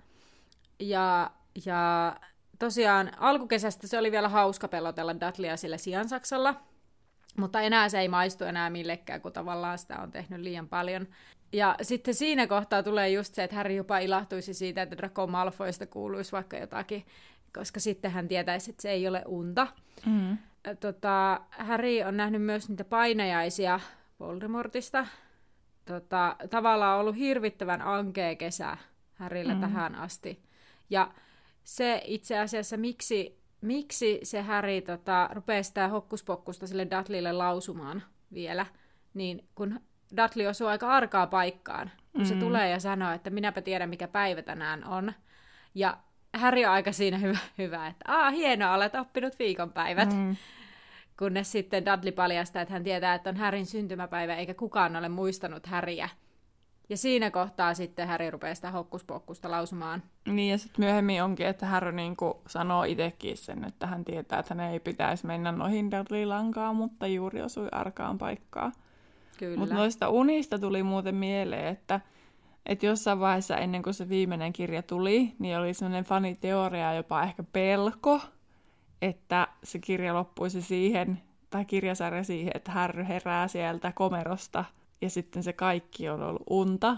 [0.80, 1.30] Ja,
[1.64, 2.16] ja
[2.58, 6.54] tosiaan alkukesästä se oli vielä hauska pelotella Dudleya sillä siansaksalla,
[7.38, 11.07] mutta enää se ei maistu enää millekään, kun tavallaan sitä on tehnyt liian paljon.
[11.53, 15.87] Ja sitten siinä kohtaa tulee just se, että Harry jopa ilahtuisi siitä, että Draco Malfoysta
[15.87, 17.07] kuuluisi vaikka jotakin,
[17.55, 19.66] koska sitten hän tietäisi, että se ei ole unta.
[20.07, 20.38] Mm.
[20.81, 23.81] Tota, Harry on nähnyt myös niitä painajaisia
[24.20, 25.07] Voldemortista.
[25.85, 28.77] Tota, tavallaan ollut hirvittävän ankea kesä
[29.14, 29.61] Harryllä mm.
[29.61, 30.42] tähän asti.
[30.90, 31.11] Ja
[31.64, 38.66] se itse asiassa, miksi miksi se Harry tota, rupeaa sitä hokkuspokkusta sille Dudleylle lausumaan vielä,
[39.14, 39.81] niin kun
[40.16, 42.27] Dudley osuu aika arkaa paikkaan, kun mm.
[42.27, 45.12] se tulee ja sanoo, että minäpä tiedän, mikä päivä tänään on.
[45.75, 45.99] Ja
[46.37, 50.12] Harry on aika siinä hyvä, hyvä että aa, hienoa, olet oppinut viikonpäivät.
[50.12, 50.37] Mm.
[51.18, 55.66] Kunnes sitten Dudley paljastaa, että hän tietää, että on Härin syntymäpäivä, eikä kukaan ole muistanut
[55.66, 56.09] Häriä.
[56.88, 60.03] Ja siinä kohtaa sitten Harry rupeaa sitä hokkuspokkusta lausumaan.
[60.27, 64.55] Niin, ja sitten myöhemmin onkin, että Harry niinku sanoo itsekin sen, että hän tietää, että
[64.55, 68.72] hän ei pitäisi mennä noihin Dudley-lankaan, mutta juuri osui arkaan paikkaa.
[69.38, 69.57] Kyllä.
[69.57, 72.01] Mutta noista unista tuli muuten mieleen, että,
[72.66, 77.42] että jossain vaiheessa ennen kuin se viimeinen kirja tuli, niin oli sellainen faniteoria, jopa ehkä
[77.42, 78.20] pelko,
[79.03, 84.64] että se kirja loppuisi siihen, tai kirjasarja siihen, että Harry herää sieltä komerosta–
[85.00, 86.96] ja sitten se kaikki on ollut unta.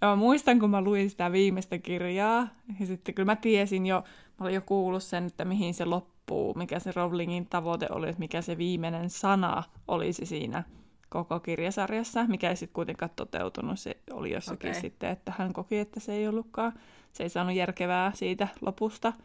[0.00, 2.48] Ja mä muistan, kun mä luin sitä viimeistä kirjaa,
[2.80, 4.04] ja sitten kyllä mä tiesin jo,
[4.40, 8.18] mä olin jo kuullut sen, että mihin se loppuu, mikä se Rowlingin tavoite oli, että
[8.18, 10.62] mikä se viimeinen sana olisi siinä
[11.08, 13.78] koko kirjasarjassa, mikä ei sitten kuitenkaan toteutunut.
[13.78, 14.80] Se oli jossakin okay.
[14.80, 16.72] sitten, että hän koki, että se ei ollutkaan,
[17.12, 19.10] se ei saanut järkevää siitä lopusta.
[19.10, 19.20] Niin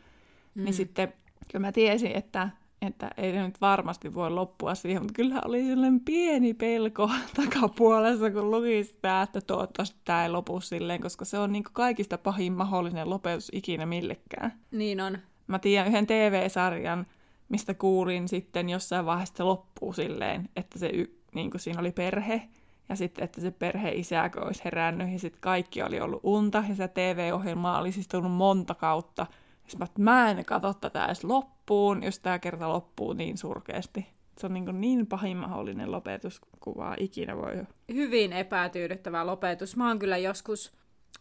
[0.55, 0.63] mm.
[0.63, 1.13] Niin sitten
[1.51, 2.49] kyllä mä tiesin, että,
[2.81, 8.31] että ei se nyt varmasti voi loppua siihen, mutta kyllä oli sellainen pieni pelko takapuolessa,
[8.31, 12.53] kun luki sitä, että toivottavasti tämä ei lopu silleen, koska se on niin kaikista pahin
[12.53, 14.53] mahdollinen lopetus ikinä millekään.
[14.71, 15.17] Niin on.
[15.47, 17.05] Mä tiedän yhden TV-sarjan,
[17.49, 20.91] mistä kuulin sitten jossain vaiheessa se loppuu silleen, että se
[21.35, 22.41] niin kuin siinä oli perhe,
[22.89, 26.75] ja sitten, että se perhe isä olisi herännyt, ja sitten kaikki oli ollut unta, ja
[26.75, 29.27] se TV-ohjelma oli siis tullut monta kautta.
[29.73, 34.07] Ja mä, että mä en katso tätä edes loppuun, jos tämä kerta loppuu niin surkeasti.
[34.37, 37.63] Se on niin, niin pahin mahdollinen lopetus, kuin vaan ikinä voi.
[37.93, 39.75] Hyvin epätyydyttävä lopetus.
[39.75, 40.77] Mä oon kyllä joskus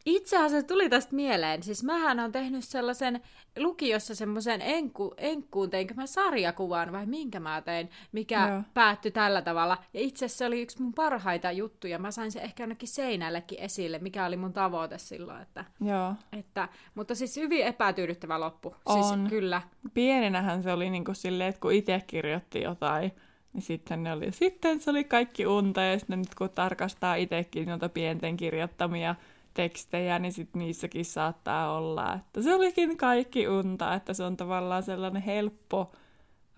[0.06, 1.62] itse asiassa tuli tästä mieleen.
[1.62, 3.20] Siis mähän on tehnyt sellaisen
[3.58, 8.62] lukiossa semmoisen enku, enkkuun, teinkö mä sarjakuvan vai minkä mä tein, mikä Joo.
[8.74, 9.78] päättyi tällä tavalla.
[9.94, 11.98] Ja itse asiassa se oli yksi mun parhaita juttuja.
[11.98, 15.42] Mä sain se ehkä ainakin seinällekin esille, mikä oli mun tavoite silloin.
[15.42, 16.14] Että, Joo.
[16.32, 18.70] Että, mutta siis hyvin epätyydyttävä loppu.
[18.92, 19.18] Siis on.
[19.18, 19.62] Siis kyllä.
[19.94, 23.12] Pienenähän se oli niin kuin silleen, että kun itse kirjoitti jotain,
[23.52, 27.68] niin sitten ne oli, sitten se oli kaikki unta, ja sitten nyt kun tarkastaa itsekin
[27.68, 29.14] noita pienten kirjoittamia
[29.56, 34.82] tekstejä, niin sit niissäkin saattaa olla, että se olikin kaikki unta, että se on tavallaan
[34.82, 35.92] sellainen helppo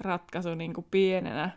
[0.00, 1.50] ratkaisu niin kuin pienenä.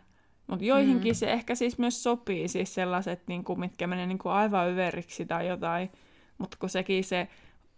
[0.46, 1.14] Mutta joihinkin mm.
[1.14, 5.26] se ehkä siis myös sopii, siis sellaiset, niin kuin, mitkä menee niin kuin aivan yveriksi
[5.26, 5.90] tai jotain.
[6.38, 7.28] Mutta kun sekin se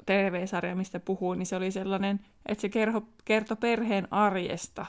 [0.07, 4.87] TV-sarja, mistä puhuin, niin se oli sellainen, että se kerho, kertoi perheen arjesta.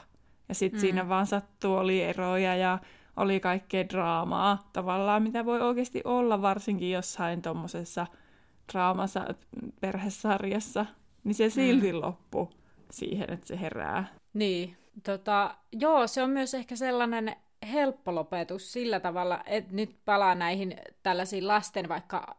[0.48, 0.80] Ja sitten mm.
[0.80, 2.78] siinä vaan sattuu, oli eroja ja
[3.16, 8.06] oli kaikkea draamaa tavallaan, mitä voi oikeasti olla varsinkin jossain tuommoisessa
[8.72, 9.34] draamassa
[9.80, 10.86] perhesarjassa,
[11.24, 12.00] niin se silti mm.
[12.00, 12.50] loppu
[12.90, 14.14] siihen, että se herää.
[14.34, 17.36] Niin, tota, joo, se on myös ehkä sellainen
[17.72, 22.36] helppo lopetus sillä tavalla, että nyt palaa näihin tällaisiin lasten vaikka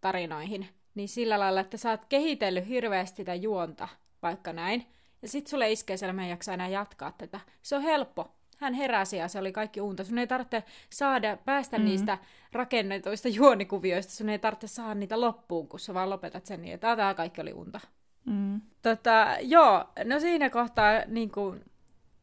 [0.00, 3.88] tarinoihin, niin sillä lailla, että sä oot kehitellyt hirveästi sitä juonta,
[4.22, 4.86] vaikka näin,
[5.22, 7.40] ja sit sulle iskee siellä, mä jaksa enää jatkaa tätä.
[7.62, 10.04] Se on helppo hän heräsi ja se oli kaikki unta.
[10.04, 11.88] Sun ei tarvitse saada, päästä mm-hmm.
[11.88, 12.18] niistä
[12.52, 16.96] rakennetuista juonikuvioista, sun ei tarvitse saada niitä loppuun, kun sä vaan lopetat sen niin, että
[16.96, 17.80] tämä kaikki oli unta.
[18.24, 18.60] Mm.
[18.82, 21.64] Tota, joo, no siinä kohtaa, niin kuin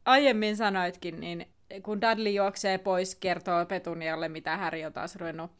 [0.06, 1.48] aiemmin sanoitkin, niin
[1.84, 5.52] kun Dudley juoksee pois, kertoo Petunialle, mitä Harry on taas ruvennut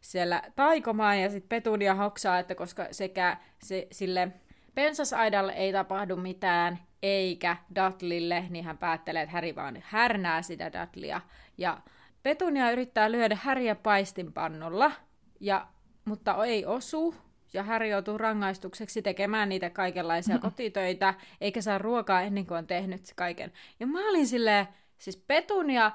[0.00, 4.28] siellä taikomaan, ja sitten Petunia hoksaa, että koska sekä se, sille
[4.74, 11.20] pensasaidalle ei tapahdu mitään, eikä Dudleylle, niin hän päättelee, että Häri vaan härnää sitä Dudleya.
[11.58, 11.80] Ja
[12.22, 14.92] Petunia yrittää lyödä Häriä paistinpannolla,
[15.40, 15.66] ja,
[16.04, 17.14] mutta ei osu,
[17.52, 20.50] ja Häri joutuu rangaistukseksi tekemään niitä kaikenlaisia mm-hmm.
[20.50, 23.52] kotitöitä, eikä saa ruokaa ennen kuin on tehnyt kaiken.
[23.80, 25.92] Ja mä olin silleen, siis Petunia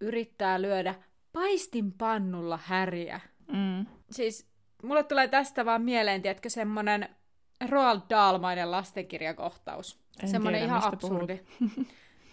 [0.00, 0.94] yrittää lyödä
[1.32, 3.20] paistinpannulla Häriä.
[3.52, 3.86] Mm.
[4.10, 4.48] Siis
[4.82, 7.08] mulle tulee tästä vaan mieleen, tiedätkö, semmonen
[7.70, 10.03] Roald Dahlmainen lastenkirjakohtaus.
[10.22, 11.40] En Semmoinen tiedä, ihan absurdi.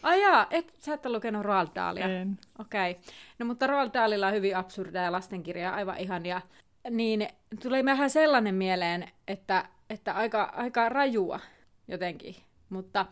[0.03, 2.21] Ai jaa, et, sä et ole lukenut Roald Dahlia.
[2.21, 2.39] En.
[2.59, 2.91] Okei.
[2.91, 3.03] Okay.
[3.39, 6.41] No mutta Roald Dahlilla on hyvin absurdeja lastenkirjoja, aivan ihania.
[6.89, 7.27] Niin
[7.63, 11.39] tuli vähän sellainen mieleen, että, että aika, aika rajua
[11.87, 12.35] jotenkin.
[12.69, 13.05] Mutta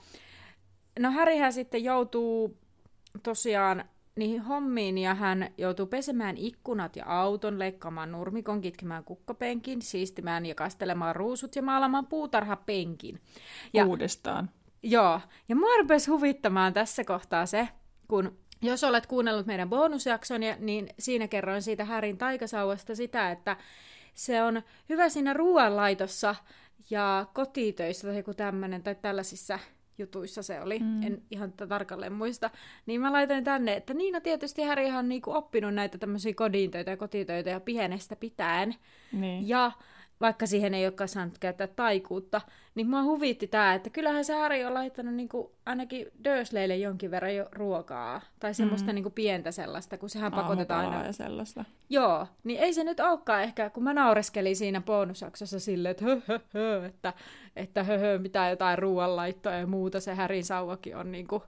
[0.99, 2.58] no Härihän sitten joutuu
[3.23, 3.84] tosiaan
[4.15, 10.55] niihin hommiin ja hän joutuu pesemään ikkunat ja auton, leikkaamaan nurmikon, kitkemään kukkapenkin, siistimään ja
[10.55, 13.21] kastelemaan ruusut ja maalaamaan puutarhapenkin.
[13.73, 14.49] Ja, Uudestaan.
[14.83, 17.67] Joo, ja mua rupesi huvittamaan tässä kohtaa se,
[18.07, 23.57] kun jos olet kuunnellut meidän bonusjakson, niin siinä kerroin siitä Härin taikasauvasta sitä, että
[24.13, 26.35] se on hyvä siinä ruoanlaitossa
[26.89, 29.59] ja kotitöissä tai joku tämmöinen, tai tällaisissa
[29.97, 31.03] jutuissa se oli, mm.
[31.03, 32.49] en ihan tarkalleen muista,
[32.85, 36.91] niin mä laitoin tänne, että niin no tietysti Härihän on niinku oppinut näitä tämmöisiä kodintöitä
[36.91, 38.75] ja kotitöitä ja pienestä pitäen.
[39.11, 39.47] Niin.
[39.47, 39.71] Ja
[40.21, 42.41] vaikka siihen ei olekaan saanut käyttää taikuutta,
[42.75, 47.36] niin mua huvitti tämä, että kyllähän se Harry on laittanut niinku ainakin Dursleylle jonkin verran
[47.36, 48.21] jo ruokaa.
[48.39, 48.95] Tai semmoista mm.
[48.95, 51.05] niinku pientä sellaista, kun sehän pakotetaan aina.
[51.05, 51.65] ja sellaista.
[51.89, 56.21] Joo, niin ei se nyt olekaan ehkä, kun mä naureskelin siinä bonusaksossa silleen, että hö,
[56.27, 57.13] hö, hö, että,
[57.55, 61.43] että hö, hö, mitä jotain ruoanlaittoa ja muuta, se Härin sauvakin on niinku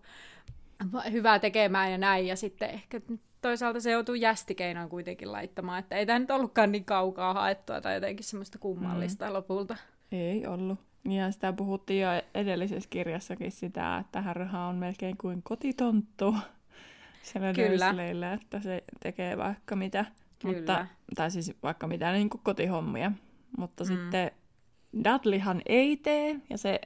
[1.12, 3.02] hyvää tekemään ja näin, ja sitten ehkä
[3.42, 7.94] toisaalta se joutuu jästikeinoin kuitenkin laittamaan, että ei tämä nyt ollutkaan niin kaukaa haettua tai
[7.94, 9.34] jotenkin semmoista kummallista mm.
[9.34, 9.78] lopulta.
[10.12, 10.80] Ei ollut.
[11.10, 16.36] Ja sitä puhuttiin jo edellisessä kirjassakin sitä, että Harryhan on melkein kuin kotitonttu
[17.24, 18.34] siellä Kyllä.
[18.34, 20.06] että se tekee vaikka mitä.
[20.40, 20.58] Kyllä.
[20.58, 20.86] Mutta,
[21.16, 23.12] tai siis vaikka mitä niin kuin kotihommia.
[23.58, 23.88] Mutta mm.
[23.88, 24.32] sitten
[25.04, 26.82] Dudleyhan ei tee, ja se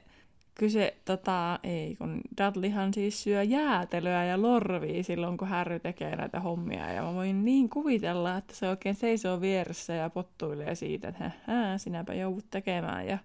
[0.58, 6.40] kyse, tota, ei, kun Dudleyhan siis syö jäätelöä ja lorvii silloin, kun Harry tekee näitä
[6.40, 6.92] hommia.
[6.92, 11.78] Ja mä voin niin kuvitella, että se oikein seisoo vieressä ja pottuilee siitä, että Hää,
[11.78, 13.06] sinäpä joudut tekemään.
[13.06, 13.18] Ja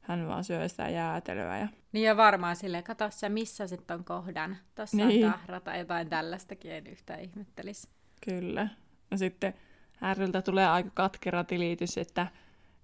[0.00, 1.58] hän vaan syö sitä jäätelöä.
[1.58, 1.68] Ja...
[1.92, 4.56] Niin ja varmaan silleen, kato sä missä sitten on kohdan.
[4.74, 5.26] Tuossa niin.
[5.26, 7.88] on tahra tai jotain tällaistakin, en yhtään ihmettelisi.
[8.24, 8.68] Kyllä.
[9.10, 9.54] Ja sitten
[9.96, 12.26] Härryltä tulee aika katkera tilitys, että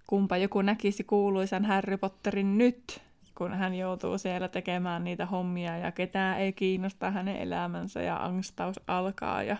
[0.07, 3.01] kumpa joku näkisi kuuluisan Harry Potterin nyt,
[3.41, 8.79] kun hän joutuu siellä tekemään niitä hommia ja ketään ei kiinnosta hänen elämänsä ja angstaus
[8.87, 9.43] alkaa.
[9.43, 9.57] Ja...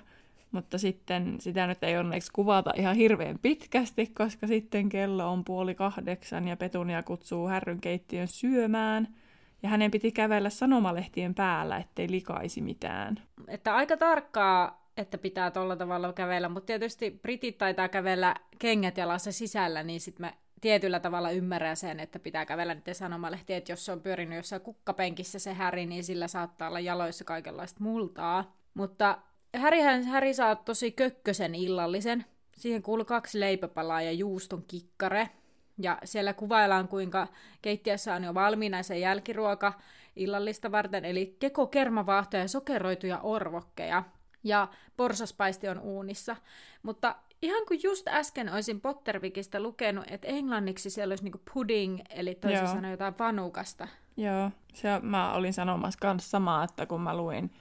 [0.51, 5.75] Mutta sitten sitä nyt ei onneksi kuvata ihan hirveän pitkästi, koska sitten kello on puoli
[5.75, 9.07] kahdeksan ja Petunia kutsuu Härryn keittiön syömään–
[9.63, 13.15] ja hänen piti kävellä sanomalehtien päällä, ettei likaisi mitään.
[13.47, 19.31] Että aika tarkkaa, että pitää tuolla tavalla kävellä, mutta tietysti britit taitaa kävellä kengät jalassa
[19.31, 23.85] sisällä, niin sitten mä tietyllä tavalla ymmärrän sen, että pitää kävellä niiden sanomalehtiä, että jos
[23.85, 28.55] se on pyörinyt jossain kukkapenkissä se Häri, niin sillä saattaa olla jaloissa kaikenlaista multaa.
[28.73, 29.17] Mutta
[29.55, 32.25] Härihän, Häri saa tosi kökkösen illallisen.
[32.57, 35.29] Siihen kuuluu kaksi leipäpalaa ja juuston kikkare.
[35.77, 37.27] Ja siellä kuvaillaan, kuinka
[37.61, 39.73] keittiössä on jo valmiina se jälkiruoka
[40.15, 44.03] illallista varten, eli keko kermavaahtoja ja sokeroituja orvokkeja.
[44.43, 46.35] Ja porsaspaisti on uunissa.
[46.83, 52.35] Mutta ihan kuin just äsken olisin Pottervikistä lukenut, että englanniksi siellä olisi niinku pudding, eli
[52.35, 53.87] toisin sanoen jotain vanukasta.
[54.17, 57.51] Joo, se, mä olin sanomassa kanssa samaa, että kun mä luin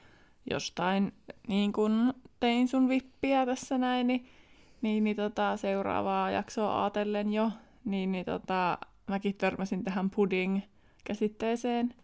[0.51, 1.13] jostain,
[1.49, 4.27] niin kun tein sun vippiä tässä näin, niin,
[4.83, 7.51] niin, niin tota, seuraavaa jaksoa ajatellen jo,
[7.85, 11.95] niin, niin tota, mäkin törmäsin tähän pudding-käsitteeseen,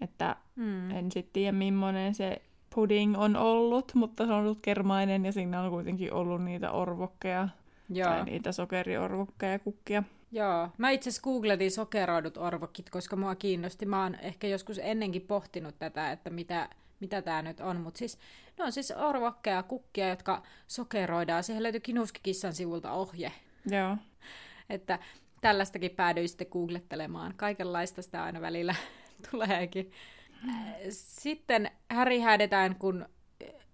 [0.00, 0.90] että mm.
[0.90, 2.42] en sitten tiedä millainen se
[2.76, 7.48] pudding on ollut, mutta se on ollut kermainen ja siinä on kuitenkin ollut niitä orvokkeja
[7.90, 8.08] Joo.
[8.08, 10.02] tai niitä sokeriorvokkeja kukkia.
[10.32, 13.86] Joo, mä itse asiassa googletin sokeroidut orvokit, koska mua kiinnosti.
[13.86, 16.68] Mä oon ehkä joskus ennenkin pohtinut tätä, että mitä,
[17.00, 18.18] mitä tämä nyt on, mutta siis
[18.58, 21.44] ne on siis orvokkeja kukkia, jotka sokeroidaan.
[21.44, 23.32] Siihen löytyy Kinuskikissan sivulta ohje.
[23.70, 23.96] Joo.
[24.70, 24.98] Että
[25.40, 27.34] tällaistakin päädyin sitten googlettelemaan.
[27.36, 28.74] Kaikenlaista sitä aina välillä
[29.30, 29.92] tuleekin.
[30.90, 33.06] Sitten Häri häädetään, kun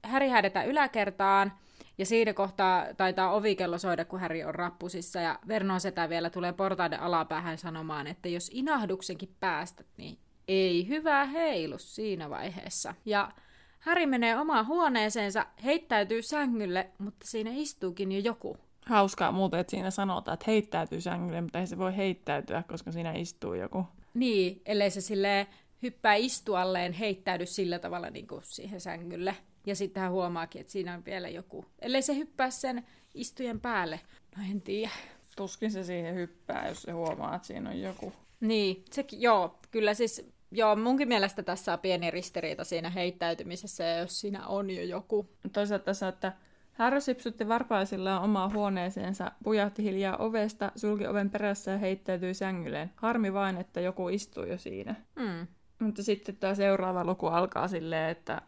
[0.02, 1.52] Häri häädetään yläkertaan,
[1.98, 6.52] ja siinä kohtaa taitaa ovikello soida, kun Häri on rappusissa, ja Vernon setä vielä tulee
[6.52, 12.94] portaiden alapäähän sanomaan, että jos inahduksenkin päästät, niin ei hyvää heilu siinä vaiheessa.
[13.04, 13.32] Ja
[13.78, 18.56] Häri menee omaan huoneeseensa, heittäytyy sängylle, mutta siinä istuukin jo joku.
[18.86, 23.12] Hauskaa muuten, että siinä sanotaan, että heittäytyy sängylle, mutta ei se voi heittäytyä, koska siinä
[23.12, 23.86] istuu joku.
[24.14, 25.46] Niin, ellei se sille
[25.83, 29.37] hyppää istualleen, heittäydy sillä tavalla niin kuin siihen sängylle.
[29.66, 31.64] Ja sitten hän huomaakin, että siinä on vielä joku.
[31.78, 34.01] Ellei se hyppää sen istujen päälle.
[34.37, 34.91] No en tiedä.
[35.37, 38.12] Tuskin se siihen hyppää, jos se huomaa, että siinä on joku.
[38.41, 44.20] Niin, sekin, joo, kyllä siis, joo, munkin mielestä tässä on pieni ristiriita siinä heittäytymisessä, jos
[44.20, 45.28] siinä on jo joku.
[45.53, 46.33] Toisaalta tässä, että
[46.72, 52.91] Härry sipsutti varpaisillaan omaa huoneeseensa, pujahti hiljaa ovesta, sulki oven perässä ja heittäytyi sängylleen.
[52.97, 54.95] Harmi vain, että joku istuu jo siinä.
[55.16, 55.47] Mm.
[55.83, 58.43] Mutta sitten tämä seuraava luku alkaa silleen, että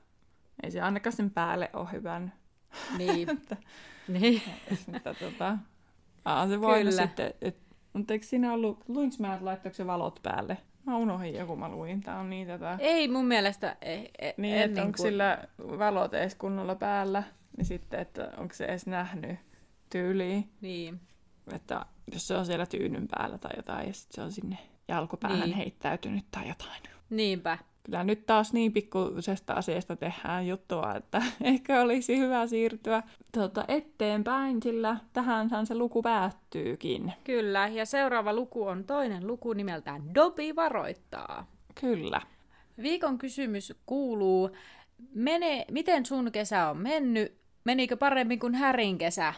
[0.62, 2.32] ei se ainakaan sen päälle ole hyvän.
[2.98, 3.30] Niin.
[3.36, 3.56] että,
[4.08, 4.42] niin.
[4.96, 5.58] että, tota,
[6.24, 7.56] aa, se voi sitten, et,
[7.92, 10.58] mutta eikö siinä ollut, luinko mä, että laittoiko se valot päälle?
[10.86, 12.00] Mä unohdin joku, mä luin.
[12.00, 12.76] Tää on niin tätä...
[12.80, 13.76] Ei mun mielestä.
[13.82, 15.08] Ei, ei, niin, että onko kuin...
[15.08, 17.22] sillä valot edes kunnolla päällä,
[17.56, 19.38] niin sitten, että onko se edes nähnyt
[19.90, 20.50] tyyliin.
[20.60, 21.00] Niin.
[21.52, 24.58] Että jos se on siellä tyynyn päällä tai jotain, ja sitten se on sinne
[24.88, 25.56] jalkopäähän niin.
[25.56, 26.93] heittäytynyt tai jotain.
[27.10, 27.58] Niinpä.
[27.82, 33.02] Kyllä nyt taas niin pikkuisesta asiasta tehdään juttua, että ehkä olisi hyvä siirtyä
[33.32, 37.12] tuota, eteenpäin, sillä tähänhän se luku päättyykin.
[37.24, 41.46] Kyllä, ja seuraava luku on toinen luku nimeltään Dobi varoittaa.
[41.80, 42.20] Kyllä.
[42.82, 44.50] Viikon kysymys kuuluu,
[45.14, 47.38] mene, miten sun kesä on mennyt?
[47.64, 49.34] Menikö paremmin kuin Härin kesä?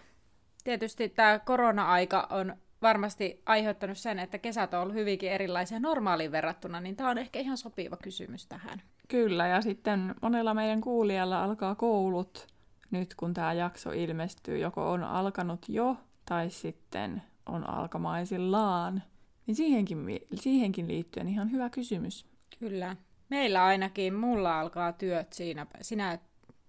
[0.65, 2.57] Tietysti tämä korona-aika on
[2.87, 7.39] varmasti aiheuttanut sen, että kesät on ollut hyvinkin erilaisia normaaliin verrattuna, niin tämä on ehkä
[7.39, 8.83] ihan sopiva kysymys tähän.
[9.09, 12.47] Kyllä, ja sitten monella meidän kuulijalla alkaa koulut
[12.91, 14.59] nyt, kun tämä jakso ilmestyy.
[14.59, 15.97] Joko on alkanut jo,
[16.29, 19.03] tai sitten on alkamaisillaan.
[19.47, 19.99] Niin siihenkin,
[20.35, 22.27] siihenkin liittyen ihan hyvä kysymys.
[22.59, 22.97] Kyllä.
[23.29, 26.19] Meillä ainakin, mulla alkaa työt siinä, sinä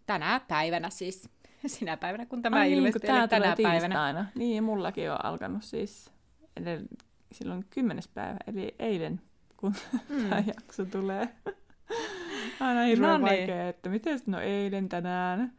[0.06, 1.30] tänä päivänä siis
[1.66, 4.26] sinä päivänä, kun tämä Ai ilmestyy, niin, kun tänä päivänä.
[4.36, 6.12] Niin, mullakin on alkanut siis
[6.60, 9.22] edell- silloin kymmenes päivä, eli eilen,
[9.58, 9.74] kun
[10.10, 10.30] mm.
[10.30, 11.30] tämä jakso tulee.
[12.60, 13.40] Aina hirveän no niin.
[13.40, 15.54] vaikea, että miten no eilen, tänään,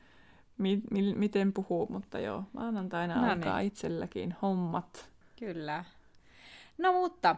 [0.58, 3.66] mi- mi- miten puhuu, mutta joo, maanantaina no alkaa niin.
[3.66, 5.10] itselläkin hommat.
[5.38, 5.84] Kyllä.
[6.78, 7.36] No mutta,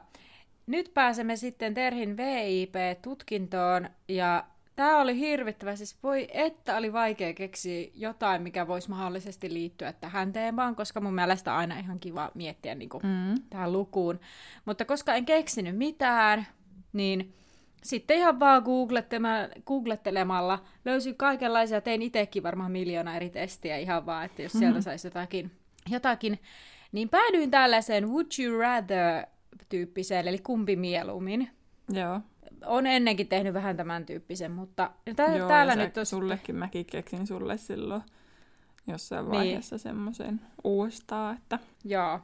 [0.67, 4.45] nyt pääsemme sitten Terhin VIP-tutkintoon, ja
[4.81, 10.33] Tämä oli hirvittävä, siis voi että oli vaikea keksiä jotain, mikä voisi mahdollisesti liittyä tähän
[10.33, 13.43] teemaan, koska mun mielestä aina ihan kiva miettiä niin kuin, mm.
[13.51, 14.21] tähän lukuun.
[14.65, 16.47] Mutta koska en keksinyt mitään,
[16.93, 17.35] niin
[17.83, 18.63] sitten ihan vaan
[19.67, 24.83] googlettelemalla löysin kaikenlaisia, tein itsekin varmaan miljoona eri testiä ihan vaan, että jos sieltä mm-hmm.
[24.83, 25.51] saisi jotakin,
[25.91, 26.39] jotakin,
[26.93, 29.27] niin päädyin tällaiseen would you rather
[29.69, 31.51] tyyppiseen, eli kumpi mieluummin.
[31.93, 32.21] Joo.
[32.67, 37.27] On ennenkin tehnyt vähän tämän tyyppisen, mutta tä- Joo, täällä nyt on sullekin mäkin keksin
[37.27, 38.03] sulle silloin
[38.87, 39.33] jossain Niin.
[39.33, 42.21] vaiheessa semmoisen uudestaan, että Joo.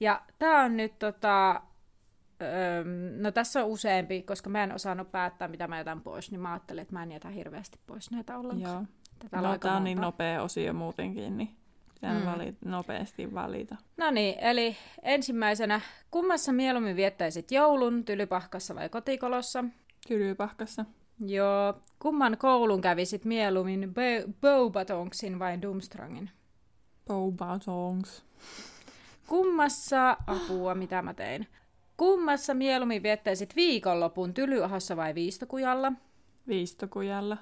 [0.00, 1.62] Ja tämä on nyt tota...
[3.20, 6.52] No tässä on useampi, koska mä en osannut päättää, mitä mä jätän pois, niin mä
[6.52, 8.74] ajattelin, että mä en jätä hirveästi pois näitä ollenkaan.
[8.74, 8.84] joo.
[9.18, 11.56] Tätä No, tää on niin nopea osio muutenkin, niin
[12.00, 12.26] pitää Mm.
[12.26, 13.76] valita, nopeasti valita.
[13.96, 15.80] No niin, eli ensimmäisenä,
[16.10, 19.64] kummassa mieluummin viettäisit joulun, tylypahkassa vai kotikolossa?
[20.08, 20.84] Tylypahkassa.
[21.26, 26.30] Joo, kumman koulun kävisit mieluummin, Bo- Beaubatonksin vai Dumstrangin?
[27.06, 28.24] Boba songs.
[29.26, 31.46] Kummassa, apua, mitä mä tein?
[31.96, 35.92] Kummassa mieluummin viettäisit viikonlopun, Tylyahossa vai Viistokujalla?
[36.48, 37.36] Viistokujalla.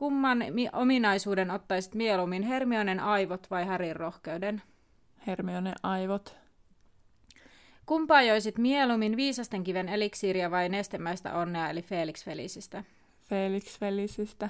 [0.00, 4.62] Kumman mi- ominaisuuden ottaisit mieluummin, Hermionen aivot vai Härin rohkeuden?
[5.26, 6.36] Hermione aivot.
[7.86, 12.84] Kumpaa joisit mieluummin viisasten kiven eliksiiriä vai nestemäistä onnea eli Felix Felisistä?
[13.28, 14.48] Felix Felisistä.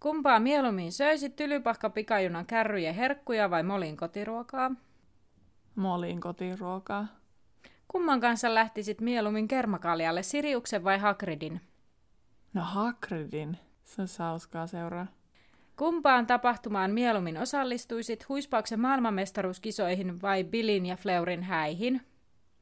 [0.00, 4.70] Kumpaa mieluummin söisit tylypahka pikajunan kärryjä herkkuja vai molin kotiruokaa?
[5.76, 7.06] Molin kotiruokaa.
[7.88, 11.60] Kumman kanssa lähtisit mieluummin kermakaljalle, Siriuksen vai Hagridin?
[12.54, 13.58] No Hagridin.
[13.88, 15.06] Se olisi hauskaa seuraa.
[15.76, 22.00] Kumpaan tapahtumaan mieluummin osallistuisit, huispauksen maailmanmestaruuskisoihin vai Billin ja Fleurin häihin?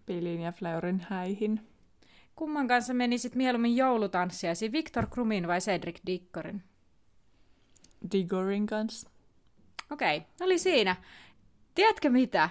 [0.06, 1.60] Pilin ja Fleurin häihin.
[2.34, 6.62] Kumman kanssa menisit mieluummin joulutanssiasi, Victor Krumin vai Cedric Dickorin?
[8.12, 9.10] Digorin kanssa.
[9.90, 10.96] Okei, oli siinä.
[11.74, 12.50] Tiedätkö mitä?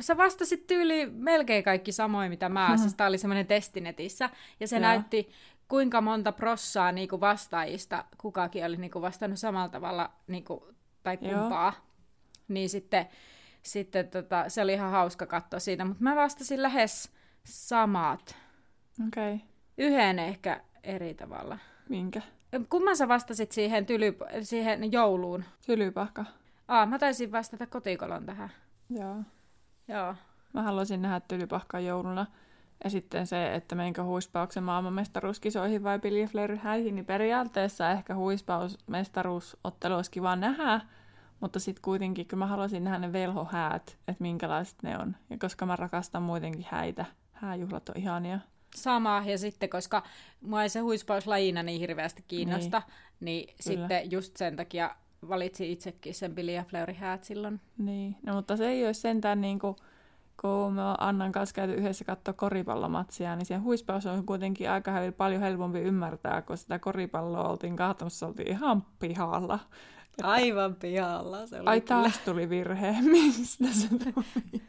[0.00, 2.76] Sä vastasit tyyli melkein kaikki samoin, mitä mä.
[2.80, 4.30] Siis tää oli semmoinen testi netissä.
[4.60, 4.82] Ja se Joo.
[4.82, 5.30] näytti,
[5.70, 10.68] kuinka monta prossaa niinku vastaajista kukakin oli niinku vastannut samalla tavalla, niinku,
[11.02, 11.40] tai Joo.
[11.40, 11.72] kumpaa.
[12.48, 13.06] Niin sitten,
[13.62, 15.84] sitten tota, se oli ihan hauska katsoa siitä.
[15.84, 17.12] Mutta mä vastasin lähes
[17.44, 18.36] samat.
[19.06, 19.34] Okei.
[19.34, 19.46] Okay.
[19.78, 21.58] Yhden ehkä eri tavalla.
[21.88, 22.22] Minkä?
[22.68, 25.44] Kumman sä vastasit siihen, tyly, siihen jouluun?
[25.66, 26.24] Tylypahka.
[26.68, 28.50] Aa, mä taisin vastata kotikolon tähän.
[28.90, 29.16] Joo.
[29.88, 30.14] Joo.
[30.52, 32.26] Mä haluaisin nähdä tylypahkan jouluna.
[32.84, 39.94] Ja sitten se, että menkö huispauksen maailmanmestaruuskisoihin vai Billy Flair häihin, niin periaatteessa ehkä huispausmestaruusottelu
[39.94, 40.80] olisi kiva nähdä,
[41.40, 45.16] mutta sitten kuitenkin kyllä mä haluaisin nähdä ne velhohäät, että minkälaiset ne on.
[45.30, 48.38] Ja koska mä rakastan muutenkin häitä, hääjuhlat on ihania.
[48.74, 50.02] Sama, ja sitten koska
[50.40, 52.82] mua ei se huispaus lajina niin hirveästi kiinnosta,
[53.20, 53.58] niin, niin Kyllä.
[53.58, 54.96] sitten just sen takia
[55.28, 57.60] valitsin itsekin sen Billy ja Fleury häät silloin.
[57.78, 59.76] Niin, no mutta se ei olisi sentään niin kuin,
[60.40, 65.40] kun me Annan kanssa käyty yhdessä katsoa koripallomatsia, niin siihen huispaus on kuitenkin aika paljon
[65.42, 69.58] helpompi ymmärtää, kun sitä koripalloa oltiin katsomassa, oltiin ihan pihalla.
[70.22, 74.62] Aivan pihalla se oli Ai taas tuli virhe, mistä se tuli?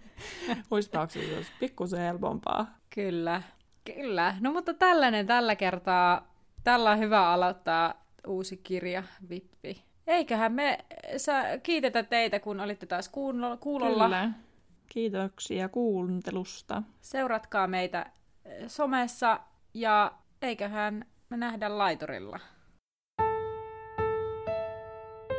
[0.72, 2.66] Huispauksessa olisi pikkusen helpompaa.
[2.96, 3.42] Kyllä,
[3.96, 4.36] kyllä.
[4.40, 6.32] No mutta tällainen tällä kertaa.
[6.64, 7.94] Tällä on hyvä aloittaa
[8.28, 9.84] uusi kirja, Vippi.
[10.08, 10.78] Eiköhän me
[11.18, 14.04] sä, kiitetä teitä, kun olitte taas kuulo- kuulolla.
[14.04, 14.30] Kyllä.
[14.94, 16.84] Kiitoksia kuuntelusta.
[17.02, 18.12] Seuratkaa meitä
[18.46, 19.40] eh, somessa
[19.74, 20.12] ja
[20.42, 22.40] eiköhän me nähdä laiturilla.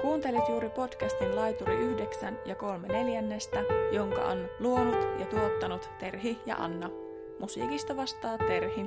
[0.02, 3.58] Kuuntelit juuri podcastin Laituri 9 ja 3 neljännestä,
[3.92, 6.90] jonka on luonut ja tuottanut Terhi ja Anna.
[7.40, 8.86] Musiikista vastaa Terhi.